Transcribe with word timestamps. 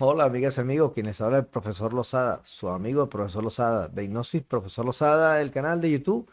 Hola, 0.00 0.24
amigas 0.24 0.56
y 0.56 0.60
amigos, 0.62 0.92
quienes 0.94 1.20
habla 1.20 1.38
el 1.38 1.46
profesor 1.46 1.92
Lozada, 1.92 2.40
su 2.44 2.70
amigo 2.70 3.02
el 3.02 3.08
profesor 3.10 3.44
Lozada, 3.44 3.88
de 3.88 4.04
Hipnosis 4.04 4.42
Profesor 4.42 4.86
Lozada, 4.86 5.42
el 5.42 5.50
canal 5.50 5.82
de 5.82 5.90
YouTube 5.90 6.30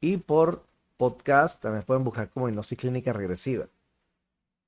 y 0.00 0.16
por 0.16 0.64
podcast 0.96 1.60
también 1.60 1.84
pueden 1.84 2.04
buscar 2.04 2.30
como 2.30 2.48
Hipnosis 2.48 2.78
Clínica 2.78 3.12
Regresiva. 3.12 3.66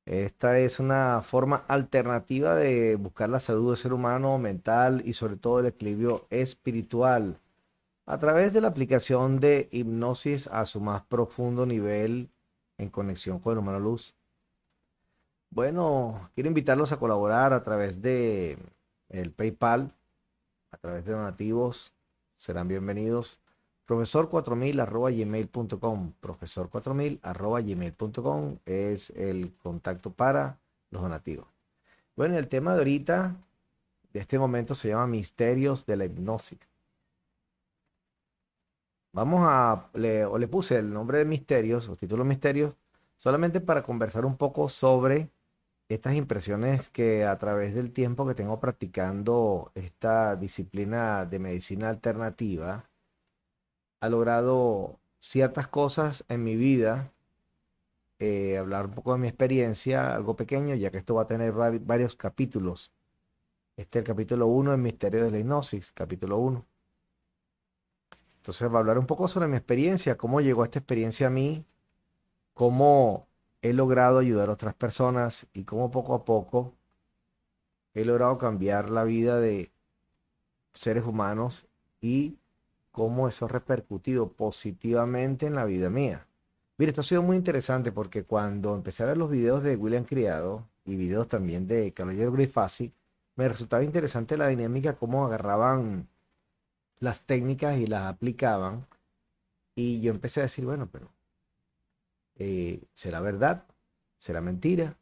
Esta 0.04 0.58
es 0.58 0.78
una 0.78 1.22
forma 1.22 1.64
alternativa 1.68 2.54
de 2.54 2.96
buscar 2.96 3.30
la 3.30 3.40
salud 3.40 3.68
del 3.70 3.78
ser 3.78 3.94
humano, 3.94 4.38
mental 4.38 5.02
y 5.06 5.14
sobre 5.14 5.36
todo 5.36 5.60
el 5.60 5.66
equilibrio 5.66 6.26
espiritual 6.28 7.40
a 8.04 8.18
través 8.18 8.52
de 8.52 8.60
la 8.60 8.68
aplicación 8.68 9.40
de 9.40 9.68
hipnosis 9.72 10.48
a 10.48 10.66
su 10.66 10.82
más 10.82 11.02
profundo 11.02 11.64
nivel 11.64 12.28
en 12.76 12.90
conexión 12.90 13.38
con 13.38 13.52
el 13.54 13.60
humano 13.60 13.80
luz. 13.80 14.17
Bueno, 15.50 16.30
quiero 16.34 16.48
invitarlos 16.48 16.92
a 16.92 16.98
colaborar 16.98 17.52
a 17.52 17.62
través 17.64 18.00
de 18.02 18.58
el 19.08 19.32
PayPal, 19.32 19.92
a 20.70 20.76
través 20.76 21.04
de 21.04 21.12
donativos, 21.12 21.94
serán 22.36 22.68
bienvenidos. 22.68 23.40
Profesor4000 23.86 24.80
arroba 24.80 25.10
gmail.com. 25.10 26.12
Profesor4000 26.20 27.20
arroba 27.22 27.60
gmail.com 27.62 28.58
es 28.66 29.10
el 29.10 29.54
contacto 29.56 30.12
para 30.12 30.58
los 30.90 31.02
donativos. 31.02 31.48
Bueno, 32.14 32.36
el 32.36 32.48
tema 32.48 32.74
de 32.74 32.78
ahorita, 32.78 33.36
de 34.12 34.20
este 34.20 34.38
momento, 34.38 34.74
se 34.74 34.88
llama 34.88 35.06
Misterios 35.06 35.86
de 35.86 35.96
la 35.96 36.04
Hipnosis. 36.04 36.58
Vamos 39.12 39.40
a, 39.42 39.88
le, 39.94 40.26
o 40.26 40.36
le 40.36 40.48
puse 40.48 40.76
el 40.76 40.92
nombre 40.92 41.18
de 41.18 41.24
Misterios, 41.24 41.88
o 41.88 41.96
título 41.96 42.24
Misterios, 42.24 42.76
solamente 43.16 43.60
para 43.60 43.82
conversar 43.82 44.26
un 44.26 44.36
poco 44.36 44.68
sobre 44.68 45.30
estas 45.88 46.14
impresiones 46.14 46.90
que 46.90 47.24
a 47.24 47.38
través 47.38 47.74
del 47.74 47.92
tiempo 47.92 48.26
que 48.26 48.34
tengo 48.34 48.60
practicando 48.60 49.72
esta 49.74 50.36
disciplina 50.36 51.24
de 51.24 51.38
medicina 51.38 51.88
alternativa, 51.88 52.90
ha 54.00 54.08
logrado 54.08 54.98
ciertas 55.20 55.66
cosas 55.68 56.24
en 56.28 56.44
mi 56.44 56.56
vida, 56.56 57.12
eh, 58.18 58.58
hablar 58.58 58.86
un 58.86 58.92
poco 58.92 59.12
de 59.12 59.18
mi 59.18 59.28
experiencia, 59.28 60.14
algo 60.14 60.36
pequeño, 60.36 60.74
ya 60.74 60.90
que 60.90 60.98
esto 60.98 61.14
va 61.14 61.22
a 61.22 61.26
tener 61.26 61.52
varios 61.52 62.16
capítulos. 62.16 62.92
Este 63.76 63.98
es 63.98 64.02
el 64.02 64.06
capítulo 64.06 64.46
1 64.48 64.74
en 64.74 64.82
Misterio 64.82 65.24
de 65.24 65.30
la 65.30 65.38
Hipnosis, 65.38 65.92
capítulo 65.92 66.38
1. 66.38 66.66
Entonces 68.38 68.70
va 68.70 68.76
a 68.76 68.78
hablar 68.80 68.98
un 68.98 69.06
poco 69.06 69.28
sobre 69.28 69.48
mi 69.48 69.56
experiencia, 69.56 70.16
cómo 70.16 70.40
llegó 70.40 70.64
esta 70.64 70.80
experiencia 70.80 71.28
a 71.28 71.30
mí, 71.30 71.64
cómo 72.54 73.27
he 73.62 73.72
logrado 73.72 74.18
ayudar 74.18 74.48
a 74.48 74.52
otras 74.52 74.74
personas 74.74 75.46
y 75.52 75.64
cómo 75.64 75.90
poco 75.90 76.14
a 76.14 76.24
poco 76.24 76.72
he 77.94 78.04
logrado 78.04 78.38
cambiar 78.38 78.90
la 78.90 79.04
vida 79.04 79.40
de 79.40 79.70
seres 80.72 81.04
humanos 81.04 81.66
y 82.00 82.36
cómo 82.92 83.28
eso 83.28 83.46
ha 83.46 83.48
repercutido 83.48 84.28
positivamente 84.28 85.46
en 85.46 85.54
la 85.54 85.64
vida 85.64 85.90
mía. 85.90 86.26
Mira, 86.76 86.90
esto 86.90 87.00
ha 87.00 87.04
sido 87.04 87.22
muy 87.22 87.36
interesante 87.36 87.90
porque 87.90 88.22
cuando 88.22 88.74
empecé 88.74 89.02
a 89.02 89.06
ver 89.06 89.16
los 89.16 89.30
videos 89.30 89.64
de 89.64 89.74
William 89.74 90.04
Criado 90.04 90.64
y 90.84 90.94
videos 90.94 91.28
también 91.28 91.66
de 91.66 91.92
Caballero 91.92 92.30
Grifasi, 92.32 92.92
me 93.34 93.48
resultaba 93.48 93.82
interesante 93.82 94.36
la 94.36 94.48
dinámica, 94.48 94.94
cómo 94.94 95.24
agarraban 95.26 96.08
las 97.00 97.22
técnicas 97.22 97.78
y 97.78 97.86
las 97.86 98.02
aplicaban. 98.02 98.86
Y 99.74 100.00
yo 100.00 100.10
empecé 100.12 100.40
a 100.40 100.44
decir, 100.44 100.64
bueno, 100.64 100.88
pero 100.90 101.08
eh, 102.38 102.82
¿será 102.94 103.20
verdad? 103.20 103.64
¿Será 104.16 104.40
mentira? 104.40 104.96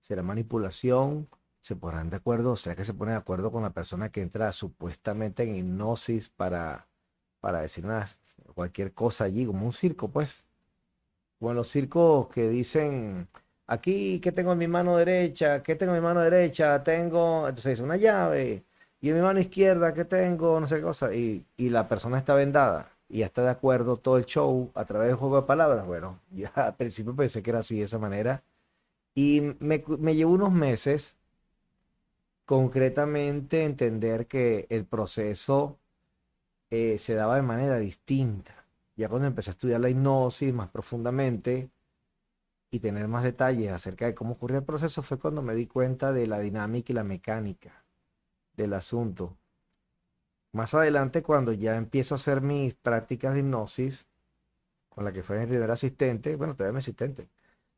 ¿Será 0.00 0.22
manipulación? 0.22 1.28
¿Se 1.60 1.76
pondrán 1.76 2.10
de 2.10 2.16
acuerdo? 2.16 2.56
¿Será 2.56 2.76
que 2.76 2.84
se 2.84 2.94
pone 2.94 3.12
de 3.12 3.18
acuerdo 3.18 3.50
con 3.50 3.62
la 3.62 3.70
persona 3.70 4.10
que 4.10 4.22
entra 4.22 4.52
supuestamente 4.52 5.44
en 5.44 5.56
hipnosis 5.56 6.28
para, 6.28 6.88
para 7.40 7.62
decir 7.62 7.86
una, 7.86 8.06
cualquier 8.54 8.92
cosa 8.94 9.24
allí, 9.24 9.46
como 9.46 9.64
un 9.64 9.72
circo, 9.72 10.08
pues? 10.10 10.44
Como 11.38 11.54
los 11.54 11.68
circos 11.68 12.28
que 12.28 12.48
dicen, 12.48 13.28
aquí, 13.66 14.20
¿qué 14.20 14.32
tengo 14.32 14.52
en 14.52 14.58
mi 14.58 14.68
mano 14.68 14.96
derecha? 14.96 15.62
¿Qué 15.62 15.74
tengo 15.76 15.94
en 15.94 16.00
mi 16.00 16.04
mano 16.04 16.20
derecha? 16.22 16.82
Tengo, 16.82 17.48
entonces 17.48 17.72
dice, 17.72 17.82
una 17.82 17.96
llave. 17.96 18.64
Y 19.00 19.10
en 19.10 19.16
mi 19.16 19.22
mano 19.22 19.40
izquierda, 19.40 19.94
¿qué 19.94 20.04
tengo? 20.04 20.60
No 20.60 20.66
sé 20.66 20.76
qué 20.76 20.82
cosa. 20.82 21.14
Y, 21.14 21.46
y 21.56 21.70
la 21.70 21.88
persona 21.88 22.18
está 22.18 22.34
vendada 22.34 22.93
y 23.08 23.18
ya 23.18 23.26
está 23.26 23.42
de 23.42 23.50
acuerdo 23.50 23.96
todo 23.96 24.16
el 24.16 24.24
show 24.26 24.70
a 24.74 24.84
través 24.84 25.08
del 25.08 25.16
juego 25.16 25.36
de 25.36 25.46
palabras. 25.46 25.86
Bueno, 25.86 26.20
ya 26.30 26.48
al 26.54 26.76
principio 26.76 27.14
pensé 27.14 27.42
que 27.42 27.50
era 27.50 27.60
así, 27.60 27.78
de 27.78 27.84
esa 27.84 27.98
manera. 27.98 28.42
Y 29.14 29.40
me, 29.60 29.84
me 29.98 30.16
llevó 30.16 30.32
unos 30.32 30.52
meses 30.52 31.16
concretamente 32.44 33.64
entender 33.64 34.26
que 34.26 34.66
el 34.70 34.84
proceso 34.84 35.78
eh, 36.70 36.98
se 36.98 37.14
daba 37.14 37.36
de 37.36 37.42
manera 37.42 37.78
distinta. 37.78 38.66
Ya 38.96 39.08
cuando 39.08 39.28
empecé 39.28 39.50
a 39.50 39.52
estudiar 39.52 39.80
la 39.80 39.88
hipnosis 39.90 40.52
más 40.52 40.70
profundamente 40.70 41.70
y 42.70 42.80
tener 42.80 43.08
más 43.08 43.24
detalles 43.24 43.72
acerca 43.72 44.06
de 44.06 44.14
cómo 44.14 44.32
ocurría 44.34 44.58
el 44.58 44.64
proceso, 44.64 45.02
fue 45.02 45.18
cuando 45.18 45.42
me 45.42 45.54
di 45.54 45.66
cuenta 45.66 46.12
de 46.12 46.26
la 46.26 46.40
dinámica 46.40 46.92
y 46.92 46.94
la 46.96 47.04
mecánica 47.04 47.84
del 48.56 48.74
asunto. 48.74 49.36
Más 50.54 50.72
adelante, 50.72 51.22
cuando 51.24 51.52
ya 51.52 51.76
empiezo 51.76 52.14
a 52.14 52.16
hacer 52.16 52.40
mis 52.40 52.74
prácticas 52.74 53.34
de 53.34 53.40
hipnosis, 53.40 54.06
con 54.88 55.04
la 55.04 55.12
que 55.12 55.24
fue 55.24 55.40
mi 55.40 55.46
primer 55.46 55.70
asistente, 55.70 56.36
bueno, 56.36 56.54
todavía 56.54 56.74
mi 56.74 56.78
asistente, 56.78 57.28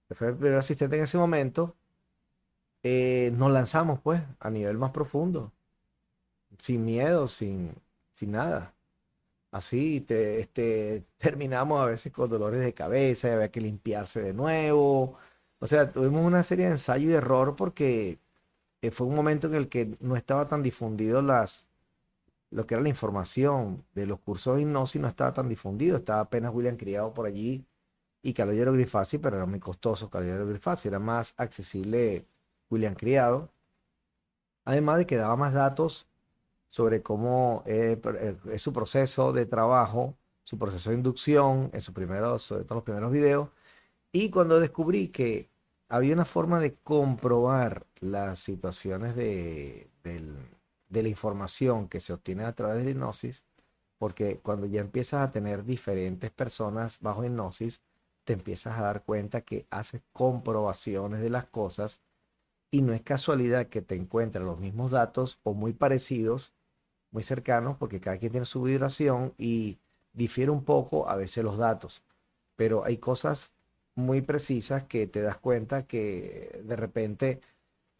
que 0.09 0.15
fue 0.15 0.33
mi 0.33 0.39
primer 0.39 0.59
asistente 0.59 0.97
en 0.97 1.05
ese 1.05 1.19
momento, 1.19 1.75
eh, 2.83 3.33
nos 3.35 3.51
lanzamos 3.53 4.01
pues 4.01 4.23
a 4.41 4.51
nivel 4.51 4.79
más 4.79 4.91
profundo, 4.93 5.53
sin 6.59 6.85
miedo, 6.85 7.29
sin, 7.29 7.75
sin 8.13 8.33
nada. 8.33 8.75
Así 9.53 10.03
te, 10.03 10.41
este, 10.41 11.05
terminamos 11.19 11.81
a 11.83 11.87
veces 11.87 12.13
con 12.13 12.29
dolores 12.31 12.63
de 12.63 12.75
cabeza, 12.75 13.33
había 13.35 13.51
que 13.51 13.61
limpiarse 13.63 14.23
de 14.23 14.35
nuevo. 14.35 15.17
O 15.61 15.67
sea, 15.67 15.93
tuvimos 15.93 16.25
una 16.27 16.43
serie 16.43 16.67
de 16.67 16.73
ensayo 16.73 17.11
y 17.11 17.15
error 17.15 17.57
porque 17.57 18.19
eh, 18.83 18.91
fue 18.91 19.07
un 19.07 19.15
momento 19.17 19.49
en 19.49 19.55
el 19.55 19.69
que 19.69 19.97
no 20.01 20.17
estaba 20.17 20.49
tan 20.49 20.63
difundido 20.63 21.23
las, 21.23 21.67
lo 22.57 22.67
que 22.67 22.75
era 22.75 22.83
la 22.83 22.89
información 22.89 23.85
de 23.95 24.07
los 24.07 24.19
cursos 24.21 24.57
de 24.57 24.63
hipnosis 24.63 24.99
no 25.01 25.09
estaba 25.09 25.35
tan 25.35 25.47
difundido, 25.47 25.99
estaba 25.99 26.21
apenas 26.21 26.55
William 26.55 26.79
Criado 26.79 27.13
por 27.13 27.27
allí 27.27 27.67
y 28.23 28.33
Caballero 28.33 28.73
Grifasi, 28.73 29.19
pero 29.19 29.37
era 29.37 29.45
muy 29.45 29.61
costoso 29.61 30.09
Caballero 30.09 30.47
Grifasi, 30.47 30.89
era 30.89 30.99
más 30.99 31.35
accesible 31.37 32.27
William 32.71 32.95
Criado, 32.95 33.51
además 34.65 34.97
de 34.97 35.07
que 35.07 35.17
daba 35.17 35.37
más 35.37 35.53
datos 35.53 36.09
sobre 36.71 37.03
cómo 37.03 37.63
eh, 37.67 38.01
eh, 38.03 38.37
es 38.51 38.63
su 38.63 38.73
proceso 38.73 39.35
de 39.35 39.45
trabajo, 39.45 40.17
su 40.43 40.59
proceso 40.59 40.89
de 40.89 40.97
inducción, 40.97 41.69
en 41.75 41.81
sus 41.83 41.95
primeros, 41.95 42.41
sobre 42.43 42.65
todo 42.65 42.77
los 42.77 42.85
primeros 42.85 43.13
videos, 43.13 43.51
y 44.13 44.31
cuando 44.31 44.61
descubrí 44.61 45.09
que 45.09 45.51
había 45.91 46.15
una 46.15 46.25
forma 46.25 46.59
de 46.59 46.75
comprobar 46.77 47.87
las 48.01 48.39
situaciones 48.39 49.15
de, 49.15 49.91
del, 50.03 50.56
de 50.89 51.03
la 51.03 51.09
información 51.09 51.89
que 51.89 52.01
se 52.01 52.13
obtiene 52.13 52.45
a 52.45 52.53
través 52.53 52.85
de 52.85 52.93
hipnosis, 52.93 53.45
porque 53.99 54.39
cuando 54.43 54.67
ya 54.67 54.81
empiezas 54.81 55.27
a 55.27 55.33
tener 55.33 55.65
diferentes 55.65 56.31
personas 56.31 56.99
bajo 57.01 57.25
hipnosis, 57.25 57.81
te 58.25 58.33
empiezas 58.33 58.79
a 58.79 58.83
dar 58.83 59.03
cuenta 59.05 59.41
que 59.41 59.67
haces 59.71 60.03
comprobaciones 60.13 61.21
de 61.21 61.31
las 61.31 61.47
cosas 61.47 62.01
y 62.71 62.83
no 62.83 62.93
es 62.93 63.03
casualidad 63.03 63.69
que 63.69 63.83
te 63.83 63.95
encuentren 63.95 64.45
los 64.45 64.59
mismos 64.59 64.91
datos 64.91 65.39
o 65.45 65.55
muy 65.55 65.73
parecidos, 65.73 66.53
muy 67.11 67.23
cercanos, 67.23 67.77
porque 67.79 68.01
cada 68.01 68.19
quien 68.19 68.33
tiene 68.33 68.45
su 68.45 68.63
vibración 68.63 69.33
y 69.39 69.79
difiere 70.13 70.51
un 70.51 70.65
poco 70.65 71.09
a 71.09 71.17
veces 71.17 71.45
los 71.45 71.57
datos, 71.57 72.03
pero 72.57 72.85
hay 72.85 72.99
cosas 72.99 73.53
muy 73.95 74.21
precisas 74.21 74.85
que 74.85 75.07
te 75.07 75.23
das 75.23 75.39
cuenta 75.39 75.87
que 75.87 76.61
de 76.65 76.77
repente 76.77 77.41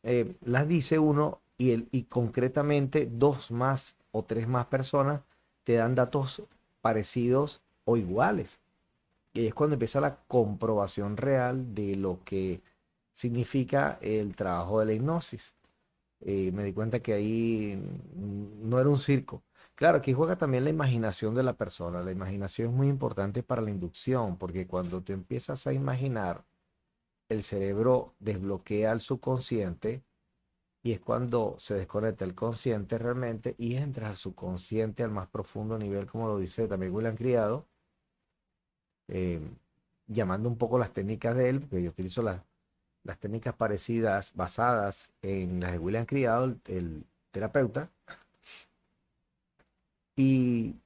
eh, 0.03 0.35
las 0.43 0.69
dice 0.69 0.99
uno 0.99 1.41
y, 1.59 1.71
el, 1.73 1.89
y 1.91 2.05
concretamente 2.05 3.09
dos 3.11 3.51
más 3.51 3.97
o 4.13 4.25
tres 4.25 4.49
más 4.49 4.67
personas 4.67 5.23
te 5.65 5.75
dan 5.75 5.95
datos 5.95 6.43
parecidos 6.81 7.63
o 7.85 7.97
iguales. 7.97 8.61
Y 9.33 9.47
es 9.47 9.55
cuando 9.55 9.75
empieza 9.75 10.01
la 10.01 10.17
comprobación 10.29 11.17
real 11.17 11.75
de 11.75 11.97
lo 11.97 12.21
que 12.25 12.63
significa 13.13 13.99
el 14.01 14.35
trabajo 14.37 14.81
de 14.81 14.87
la 14.87 14.93
hipnosis. 14.95 15.55
Eh, 16.21 16.51
me 16.53 16.65
di 16.65 16.73
cuenta 16.73 17.01
que 17.01 17.13
ahí 17.13 17.83
no 18.63 18.81
era 18.81 18.89
un 18.89 18.99
circo. 18.99 19.43
Claro, 19.75 19.99
aquí 19.99 20.15
juega 20.15 20.37
también 20.37 20.65
la 20.65 20.71
imaginación 20.71 21.35
de 21.35 21.43
la 21.43 21.53
persona. 21.55 22.03
La 22.03 22.13
imaginación 22.13 22.71
es 22.71 22.75
muy 22.75 22.89
importante 22.89 23.43
para 23.43 23.61
la 23.61 23.71
inducción, 23.71 24.39
porque 24.39 24.67
cuando 24.67 25.03
tú 25.03 25.13
empiezas 25.13 25.67
a 25.67 25.73
imaginar, 25.75 26.45
el 27.29 27.43
cerebro 27.43 28.15
desbloquea 28.21 28.93
el 28.93 29.01
subconsciente 29.01 30.03
y 30.87 30.93
es 30.93 31.01
cuando 31.01 31.57
se 31.59 31.75
desconecta 31.75 32.25
el 32.25 32.37
consciente 32.37 32.97
realmente 32.97 33.57
y 33.59 33.75
entra 33.75 34.09
al 34.09 34.15
subconsciente 34.15 35.03
al 35.03 35.11
más 35.11 35.27
profundo 35.27 35.77
nivel, 35.77 36.07
como 36.07 36.29
lo 36.29 36.39
dice 36.39 36.69
también 36.69 36.95
William 36.95 37.17
Criado, 37.17 37.67
eh, 39.09 39.41
llamando 40.07 40.49
un 40.49 40.57
poco 40.57 40.79
las 40.79 40.93
técnicas 40.93 41.35
de 41.35 41.49
él, 41.49 41.61
porque 41.61 41.83
yo 41.83 41.91
utilizo 41.91 42.23
las, 42.23 42.41
las 43.03 43.19
técnicas 43.19 43.53
parecidas 43.57 44.33
basadas 44.37 45.11
en 45.23 45.59
las 45.59 45.73
de 45.73 45.79
William 45.81 46.07
Criado, 46.07 46.45
el, 46.45 46.61
el 46.67 47.05
terapeuta. 47.33 47.91
Y 50.15 50.77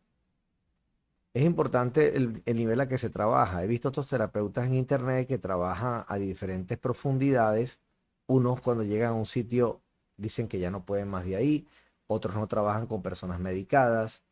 es 1.35 1.44
importante 1.44 2.17
el, 2.17 2.43
nivel 2.47 2.81
a 2.81 2.88
que 2.88 2.97
se 2.97 3.11
trabaja. 3.11 3.62
He 3.62 3.67
visto 3.67 3.91
otros 3.91 4.08
terapeutas 4.08 4.64
en 4.67 4.76
internet 4.76 5.29
que 5.29 5.37
trabajan 5.37 6.06
a 6.08 6.17
diferentes 6.17 6.79
profundidades. 6.79 7.79
Unos 8.26 8.62
cuando 8.62 8.82
llegan 8.82 9.11
a 9.11 9.14
un 9.17 9.26
sitio 9.26 9.82
dicen 10.21 10.49
que 10.49 10.59
ya 10.59 10.71
no 10.71 10.85
pueden 10.85 11.09
más 11.09 11.25
de 11.25 11.37
ahí. 11.37 11.67
Otros 12.07 12.35
no 12.37 12.47
trabajan 12.49 12.87
con 12.87 13.03
personas 13.03 13.41
medicadas. 13.41 14.25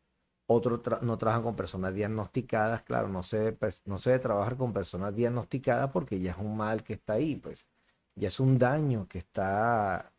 Otros 0.47 0.81
no 1.01 1.17
trabajan 1.17 1.43
con 1.43 1.55
personas 1.55 1.93
diagnosticadas. 1.93 2.83
Claro, 2.83 3.09
no 3.09 3.23
se, 3.23 3.57
no 3.85 3.99
se 3.99 4.11
debe 4.11 4.21
trabajar 4.21 4.57
con 4.57 4.73
personas 4.73 5.15
diagnosticadas 5.15 5.91
porque 5.91 6.19
ya 6.19 6.31
es 6.31 6.37
un 6.37 6.57
mal 6.57 6.83
que 6.83 6.93
está 6.93 7.13
ahí. 7.13 7.35
Pues 7.35 7.67
ya 8.15 8.27
es 8.27 8.39
un 8.39 8.57
daño 8.59 9.07
que 9.07 9.19
está 9.19 10.13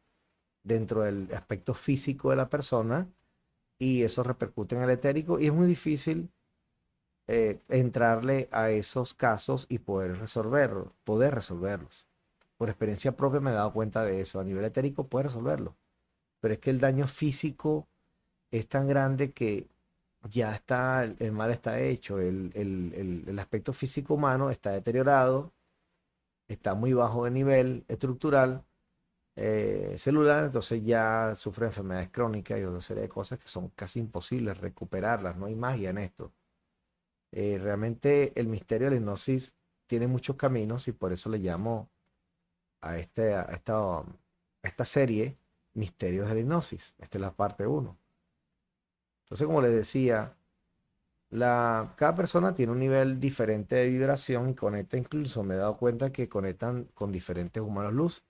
dentro 0.62 1.02
del 1.02 1.28
aspecto 1.34 1.74
físico 1.74 2.30
de 2.30 2.36
la 2.36 2.48
persona 2.48 3.08
y 3.78 4.02
eso 4.04 4.22
repercute 4.22 4.76
en 4.76 4.82
el 4.82 4.90
etérico 4.90 5.40
y 5.40 5.46
es 5.46 5.52
muy 5.52 5.66
difícil 5.66 6.30
eh, 7.28 7.60
entrarle 7.68 8.48
a 8.52 8.70
esos 8.70 9.14
casos 9.14 9.66
y 9.68 9.78
poder 9.78 10.18
resolverlos, 10.18 10.88
poder 11.04 11.34
resolverlos. 11.34 12.09
Por 12.60 12.68
experiencia 12.68 13.16
propia 13.16 13.40
me 13.40 13.52
he 13.52 13.54
dado 13.54 13.72
cuenta 13.72 14.04
de 14.04 14.20
eso. 14.20 14.38
A 14.38 14.44
nivel 14.44 14.66
etérico 14.66 15.08
puede 15.08 15.24
resolverlo. 15.24 15.78
Pero 16.40 16.52
es 16.52 16.60
que 16.60 16.68
el 16.68 16.78
daño 16.78 17.06
físico 17.06 17.88
es 18.50 18.68
tan 18.68 18.86
grande 18.86 19.32
que 19.32 19.66
ya 20.28 20.54
está, 20.54 21.04
el 21.04 21.32
mal 21.32 21.50
está 21.52 21.80
hecho, 21.80 22.18
el, 22.20 22.52
el 22.54 23.38
aspecto 23.38 23.72
físico 23.72 24.12
humano 24.12 24.50
está 24.50 24.72
deteriorado, 24.72 25.54
está 26.48 26.74
muy 26.74 26.92
bajo 26.92 27.24
de 27.24 27.30
nivel 27.30 27.86
estructural, 27.88 28.62
eh, 29.36 29.94
celular, 29.96 30.44
entonces 30.44 30.84
ya 30.84 31.34
sufre 31.36 31.64
enfermedades 31.64 32.10
crónicas 32.10 32.60
y 32.60 32.64
otra 32.64 32.82
serie 32.82 33.04
de 33.04 33.08
cosas 33.08 33.38
que 33.38 33.48
son 33.48 33.70
casi 33.70 34.00
imposibles 34.00 34.58
recuperarlas, 34.58 35.34
no 35.38 35.46
hay 35.46 35.54
magia 35.54 35.88
en 35.88 35.96
esto. 35.96 36.30
Eh, 37.32 37.58
realmente 37.58 38.38
el 38.38 38.48
misterio 38.48 38.88
de 38.88 38.96
la 38.96 38.96
hipnosis 38.98 39.54
tiene 39.86 40.08
muchos 40.08 40.36
caminos 40.36 40.88
y 40.88 40.92
por 40.92 41.14
eso 41.14 41.30
le 41.30 41.38
llamo 41.38 41.88
a, 42.80 42.98
este, 42.98 43.34
a, 43.34 43.42
esta, 43.42 44.02
esta 44.62 44.84
serie 44.84 45.36
Misterios 45.74 46.28
de 46.28 46.34
la 46.34 46.40
Hipnosis. 46.40 46.94
Esta 46.98 47.18
es 47.18 47.22
la 47.22 47.32
parte 47.32 47.66
1. 47.66 47.96
Entonces, 49.24 49.46
como 49.46 49.62
les 49.62 49.72
decía, 49.72 50.34
la, 51.30 51.94
cada 51.96 52.14
persona 52.14 52.54
tiene 52.54 52.72
un 52.72 52.80
nivel 52.80 53.20
diferente 53.20 53.76
de 53.76 53.88
vibración 53.88 54.50
y 54.50 54.54
conecta 54.54 54.96
incluso, 54.96 55.44
me 55.44 55.54
he 55.54 55.58
dado 55.58 55.76
cuenta 55.76 56.10
que 56.10 56.28
conectan 56.28 56.84
con 56.94 57.12
diferentes 57.12 57.62
humanos 57.62 57.92
luz 57.92 58.24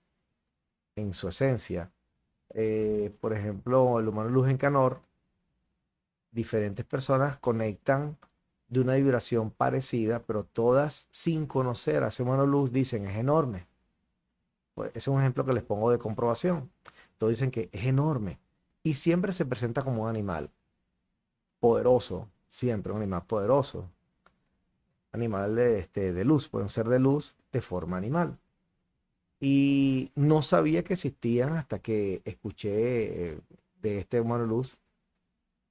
en 0.95 1.13
su 1.13 1.27
esencia. 1.27 1.91
Eh, 2.53 3.11
por 3.19 3.33
ejemplo, 3.33 3.99
el 3.99 4.07
humano 4.07 4.29
luz 4.29 4.49
en 4.49 4.57
Canor, 4.57 5.01
diferentes 6.31 6.85
personas 6.85 7.37
conectan 7.37 8.17
de 8.67 8.79
una 8.79 8.95
vibración 8.95 9.51
parecida, 9.51 10.19
pero 10.19 10.45
todas 10.45 11.07
sin 11.11 11.45
conocer 11.47 12.03
a 12.03 12.07
ese 12.07 12.23
humano 12.23 12.45
luz 12.45 12.71
dicen 12.71 13.07
es 13.07 13.17
enorme. 13.17 13.67
Pues 14.81 14.89
ese 14.95 14.97
es 14.97 15.07
un 15.09 15.19
ejemplo 15.19 15.45
que 15.45 15.53
les 15.53 15.61
pongo 15.61 15.91
de 15.91 15.99
comprobación. 15.99 16.71
Todos 17.19 17.29
dicen 17.29 17.51
que 17.51 17.69
es 17.71 17.85
enorme 17.85 18.39
y 18.81 18.95
siempre 18.95 19.31
se 19.31 19.45
presenta 19.45 19.83
como 19.83 20.01
un 20.01 20.09
animal 20.09 20.49
poderoso, 21.59 22.27
siempre 22.49 22.91
un 22.91 22.97
animal 22.97 23.23
poderoso. 23.27 23.87
Animal 25.11 25.55
de, 25.55 25.77
este, 25.77 26.13
de 26.13 26.25
luz, 26.25 26.49
pueden 26.49 26.67
ser 26.67 26.89
de 26.89 26.97
luz 26.97 27.35
de 27.51 27.61
forma 27.61 27.95
animal. 27.95 28.39
Y 29.39 30.09
no 30.15 30.41
sabía 30.41 30.83
que 30.83 30.93
existían 30.93 31.53
hasta 31.53 31.77
que 31.77 32.23
escuché 32.25 33.33
eh, 33.33 33.39
de 33.83 33.99
este 33.99 34.19
humano 34.19 34.47
luz 34.47 34.79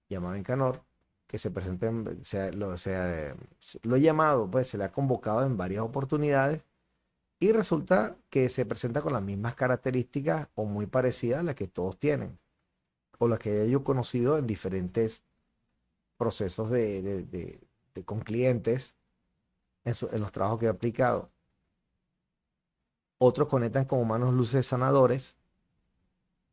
llamado 0.09 0.37
Encanor 0.37 0.83
que 1.27 1.37
se 1.37 1.51
presenten, 1.51 2.23
se, 2.23 2.53
lo, 2.53 2.77
lo 3.83 3.97
he 3.97 4.01
llamado, 4.01 4.49
pues 4.49 4.69
se 4.69 4.79
le 4.79 4.85
ha 4.85 4.93
convocado 4.93 5.45
en 5.45 5.57
varias 5.57 5.83
oportunidades 5.83 6.63
y 7.41 7.53
resulta 7.53 8.17
que 8.29 8.49
se 8.49 8.67
presenta 8.67 9.03
con 9.03 9.13
las 9.13 9.23
mismas 9.23 9.55
características 9.55 10.49
o 10.55 10.65
muy 10.65 10.87
parecidas 10.87 11.41
a 11.41 11.43
las 11.43 11.55
que 11.55 11.67
todos 11.67 11.99
tienen 11.99 12.39
o 13.19 13.29
las 13.29 13.39
que 13.39 13.69
yo 13.69 13.81
he 13.81 13.83
conocido 13.83 14.39
en 14.39 14.47
diferentes 14.47 15.25
procesos 16.17 16.71
de, 16.71 17.61
con 18.05 18.21
clientes 18.21 18.95
en, 19.85 20.21
los 20.21 20.33
trabajos 20.33 20.61
que 20.61 20.67
he 20.67 20.69
aplicado. 20.69 21.31
Otros 23.19 23.49
conectan 23.49 23.87
con 23.87 23.99
humanos 24.01 24.33
luces 24.33 24.67
sanadores. 24.67 25.37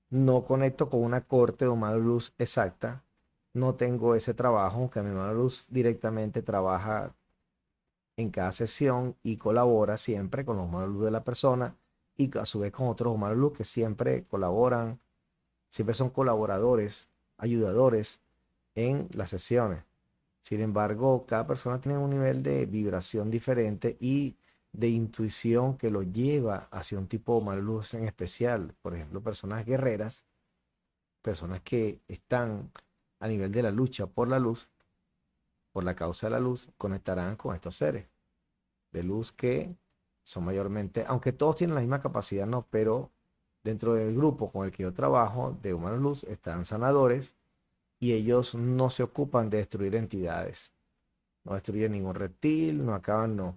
No 0.09 0.45
conecto 0.45 0.89
con 0.89 1.01
una 1.03 1.21
corte 1.21 1.65
de 1.65 1.69
humanos 1.69 2.01
luz 2.01 2.33
exacta 2.37 3.03
no 3.57 3.75
tengo 3.75 4.15
ese 4.15 4.33
trabajo, 4.33 4.77
aunque 4.77 5.01
mi 5.01 5.09
hermano 5.09 5.33
Luz 5.33 5.65
directamente 5.67 6.41
trabaja 6.41 7.13
en 8.17 8.31
cada 8.31 8.51
sesión 8.51 9.15
y 9.23 9.37
colabora 9.37 9.95
siempre 9.95 10.43
con 10.43 10.57
los 10.57 10.65
humanos 10.65 10.99
de 11.01 11.11
la 11.11 11.23
persona 11.23 11.75
y 12.17 12.35
a 12.37 12.45
su 12.45 12.59
vez 12.59 12.71
con 12.73 12.87
otros 12.87 13.13
humanos 13.13 13.37
luz 13.37 13.53
que 13.53 13.63
siempre 13.63 14.25
colaboran, 14.25 14.99
siempre 15.69 15.93
son 15.93 16.09
colaboradores, 16.09 17.07
ayudadores 17.37 18.19
en 18.73 19.07
las 19.13 19.29
sesiones. 19.29 19.83
Sin 20.41 20.61
embargo, 20.61 21.25
cada 21.27 21.45
persona 21.45 21.79
tiene 21.79 21.97
un 21.97 22.09
nivel 22.09 22.41
de 22.41 22.65
vibración 22.65 23.29
diferente 23.29 23.97
y 23.99 24.35
de 24.71 24.89
intuición 24.89 25.77
que 25.77 25.91
lo 25.91 26.01
lleva 26.03 26.67
hacia 26.71 26.97
un 26.97 27.07
tipo 27.07 27.33
de 27.33 27.39
humano 27.39 27.61
luz 27.61 27.93
en 27.93 28.05
especial. 28.05 28.73
Por 28.81 28.95
ejemplo, 28.95 29.21
personas 29.21 29.65
guerreras, 29.65 30.23
personas 31.21 31.61
que 31.61 31.99
están 32.07 32.71
a 33.19 33.27
nivel 33.27 33.51
de 33.51 33.63
la 33.63 33.71
lucha 33.71 34.07
por 34.07 34.27
la 34.27 34.39
luz, 34.39 34.69
por 35.77 35.83
la 35.83 35.95
causa 35.95 36.25
de 36.25 36.31
la 36.31 36.39
luz, 36.39 36.69
conectarán 36.75 37.35
con 37.35 37.53
estos 37.53 37.75
seres 37.75 38.07
de 38.91 39.03
luz 39.03 39.31
que 39.31 39.75
son 40.23 40.43
mayormente, 40.43 41.05
aunque 41.07 41.33
todos 41.33 41.57
tienen 41.57 41.75
la 41.75 41.81
misma 41.81 42.01
capacidad, 42.01 42.47
no, 42.47 42.65
pero 42.71 43.11
dentro 43.63 43.93
del 43.93 44.15
grupo 44.15 44.51
con 44.51 44.65
el 44.65 44.71
que 44.71 44.81
yo 44.81 44.91
trabajo 44.91 45.55
de 45.61 45.75
humanos 45.75 45.99
luz 45.99 46.23
están 46.23 46.65
sanadores 46.65 47.35
y 47.99 48.13
ellos 48.13 48.55
no 48.55 48.89
se 48.89 49.03
ocupan 49.03 49.51
de 49.51 49.57
destruir 49.57 49.93
entidades. 49.93 50.71
No 51.43 51.53
destruyen 51.53 51.91
ningún 51.91 52.15
reptil, 52.15 52.83
no 52.83 52.95
acaban, 52.95 53.35
no. 53.35 53.53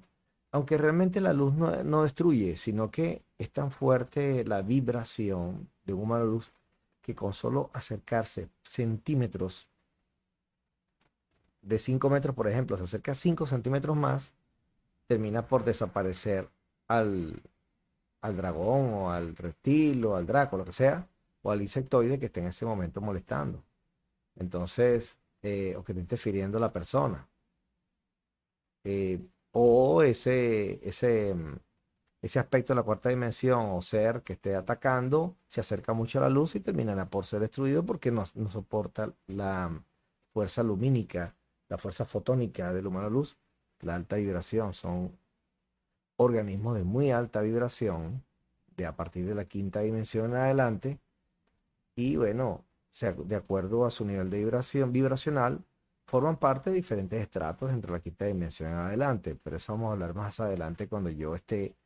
Aunque 0.52 0.76
realmente 0.76 1.22
la 1.22 1.32
luz 1.32 1.54
no, 1.54 1.82
no 1.84 2.02
destruye, 2.02 2.54
sino 2.58 2.90
que 2.90 3.22
es 3.38 3.50
tan 3.50 3.70
fuerte 3.70 4.44
la 4.44 4.60
vibración 4.60 5.70
de 5.86 5.94
humano 5.94 6.26
luz 6.26 6.52
que 7.00 7.14
con 7.14 7.32
solo 7.32 7.70
acercarse 7.72 8.50
centímetros 8.62 9.69
de 11.62 11.78
5 11.78 12.10
metros, 12.10 12.34
por 12.34 12.48
ejemplo, 12.48 12.76
se 12.76 12.84
acerca 12.84 13.14
5 13.14 13.46
centímetros 13.46 13.96
más, 13.96 14.32
termina 15.06 15.46
por 15.46 15.64
desaparecer 15.64 16.48
al, 16.88 17.42
al 18.20 18.36
dragón 18.36 18.92
o 18.94 19.10
al 19.10 19.36
reptil 19.36 20.04
o 20.04 20.16
al 20.16 20.26
draco, 20.26 20.56
lo 20.56 20.64
que 20.64 20.72
sea, 20.72 21.08
o 21.42 21.50
al 21.50 21.62
insectoide 21.62 22.18
que 22.18 22.26
esté 22.26 22.40
en 22.40 22.46
ese 22.48 22.64
momento 22.66 23.00
molestando. 23.00 23.62
Entonces, 24.36 25.18
eh, 25.42 25.74
o 25.76 25.84
que 25.84 25.92
esté 25.92 26.00
interfiriendo 26.00 26.58
la 26.58 26.72
persona. 26.72 27.28
Eh, 28.84 29.20
o 29.52 30.02
ese, 30.02 30.80
ese, 30.86 31.34
ese 32.22 32.38
aspecto 32.38 32.72
de 32.72 32.76
la 32.76 32.82
cuarta 32.82 33.08
dimensión 33.08 33.70
o 33.70 33.82
ser 33.82 34.22
que 34.22 34.34
esté 34.34 34.54
atacando 34.54 35.36
se 35.46 35.60
acerca 35.60 35.92
mucho 35.92 36.18
a 36.18 36.22
la 36.22 36.28
luz 36.28 36.54
y 36.54 36.60
terminará 36.60 37.08
por 37.08 37.26
ser 37.26 37.40
destruido 37.40 37.84
porque 37.84 38.10
no, 38.10 38.24
soporta 38.26 39.12
la 39.26 39.82
fuerza 40.32 40.62
lumínica, 40.62 41.34
la 41.70 41.78
fuerza 41.78 42.04
fotónica 42.04 42.74
del 42.74 42.86
humano 42.86 43.08
luz, 43.08 43.38
la 43.80 43.94
alta 43.94 44.16
vibración. 44.16 44.74
Son 44.74 45.16
organismos 46.16 46.76
de 46.76 46.84
muy 46.84 47.10
alta 47.10 47.40
vibración, 47.40 48.22
de 48.76 48.84
a 48.84 48.94
partir 48.94 49.24
de 49.24 49.34
la 49.34 49.46
quinta 49.46 49.80
dimensión 49.80 50.32
en 50.32 50.36
adelante, 50.36 50.98
y 51.96 52.16
bueno, 52.16 52.64
de 53.24 53.36
acuerdo 53.36 53.86
a 53.86 53.90
su 53.90 54.04
nivel 54.04 54.28
de 54.30 54.38
vibración 54.38 54.92
vibracional, 54.92 55.62
forman 56.06 56.36
parte 56.36 56.70
de 56.70 56.76
diferentes 56.76 57.22
estratos 57.22 57.70
entre 57.70 57.92
la 57.92 58.00
quinta 58.00 58.24
dimensión 58.24 58.72
en 58.72 58.78
adelante, 58.78 59.36
pero 59.42 59.56
eso 59.56 59.72
vamos 59.72 59.90
a 59.90 59.92
hablar 59.92 60.14
más 60.14 60.40
adelante 60.40 60.88
cuando 60.88 61.08
yo 61.10 61.34
esté 61.34 61.76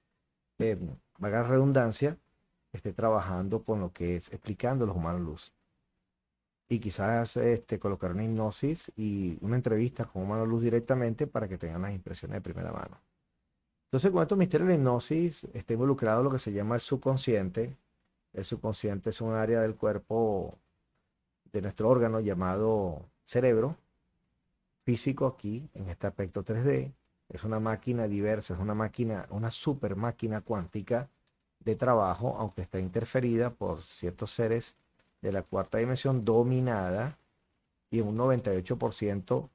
eh, 0.58 0.78
vaga 1.18 1.42
redundancia, 1.42 2.16
esté 2.72 2.92
trabajando 2.92 3.62
con 3.64 3.80
lo 3.80 3.92
que 3.92 4.16
es 4.16 4.32
explicando 4.32 4.86
los 4.86 4.96
humanos 4.96 5.20
luz. 5.20 5.52
Y 6.68 6.78
quizás 6.78 7.36
este, 7.36 7.78
colocar 7.78 8.12
una 8.12 8.24
hipnosis 8.24 8.90
y 8.96 9.36
una 9.42 9.56
entrevista 9.56 10.04
con 10.04 10.22
humanos 10.22 10.48
luz 10.48 10.62
directamente 10.62 11.26
para 11.26 11.46
que 11.46 11.58
tengan 11.58 11.82
las 11.82 11.92
impresiones 11.92 12.36
de 12.36 12.40
primera 12.40 12.72
mano. 12.72 13.00
Entonces, 13.86 14.10
con 14.10 14.22
estos 14.22 14.38
misterios 14.38 14.68
de 14.68 14.74
la 14.74 14.80
hipnosis 14.80 15.44
está 15.52 15.74
involucrado 15.74 16.22
lo 16.22 16.30
que 16.30 16.38
se 16.38 16.52
llama 16.52 16.76
el 16.76 16.80
subconsciente. 16.80 17.76
El 18.32 18.44
subconsciente 18.44 19.10
es 19.10 19.20
un 19.20 19.34
área 19.34 19.60
del 19.60 19.76
cuerpo 19.76 20.58
de 21.52 21.62
nuestro 21.62 21.88
órgano 21.88 22.18
llamado 22.20 23.02
cerebro, 23.24 23.76
físico 24.84 25.26
aquí, 25.26 25.68
en 25.74 25.88
este 25.88 26.06
aspecto 26.06 26.44
3D, 26.44 26.92
es 27.28 27.44
una 27.44 27.58
máquina 27.58 28.06
diversa, 28.06 28.54
es 28.54 28.60
una 28.60 28.74
máquina, 28.74 29.26
una 29.30 29.50
super 29.50 29.96
máquina 29.96 30.40
cuántica 30.40 31.08
de 31.60 31.76
trabajo, 31.76 32.36
aunque 32.38 32.62
está 32.62 32.78
interferida 32.78 33.50
por 33.50 33.82
ciertos 33.82 34.30
seres 34.30 34.76
de 35.24 35.32
la 35.32 35.42
cuarta 35.42 35.78
dimensión 35.78 36.22
dominada 36.22 37.16
y 37.90 38.00
un 38.00 38.18
98% 38.18 39.48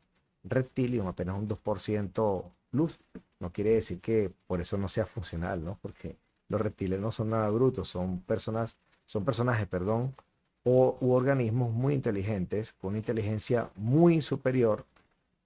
reptil 0.44 0.96
y 0.96 1.00
un 1.00 1.08
apenas 1.08 1.38
un 1.38 1.48
2% 1.48 2.44
luz. 2.72 3.00
No 3.40 3.52
quiere 3.52 3.76
decir 3.76 4.00
que 4.00 4.32
por 4.48 4.62
eso 4.62 4.80
no 4.80 4.88
sea 4.88 5.06
funcional, 5.06 5.64
¿no? 5.64 5.78
Porque 5.80 6.16
los 6.48 6.60
reptiles 6.60 7.00
no 7.00 7.12
son 7.12 7.30
nada 7.30 7.48
brutos, 7.52 7.88
son 7.88 8.20
personas, 8.22 8.78
son 9.06 9.24
personajes, 9.24 9.68
perdón, 9.68 10.16
o 10.64 10.98
u 11.02 11.12
organismos 11.12 11.72
muy 11.72 11.94
inteligentes, 11.94 12.74
con 12.74 12.90
una 12.90 12.98
inteligencia 12.98 13.70
muy 13.76 14.22
superior 14.22 14.88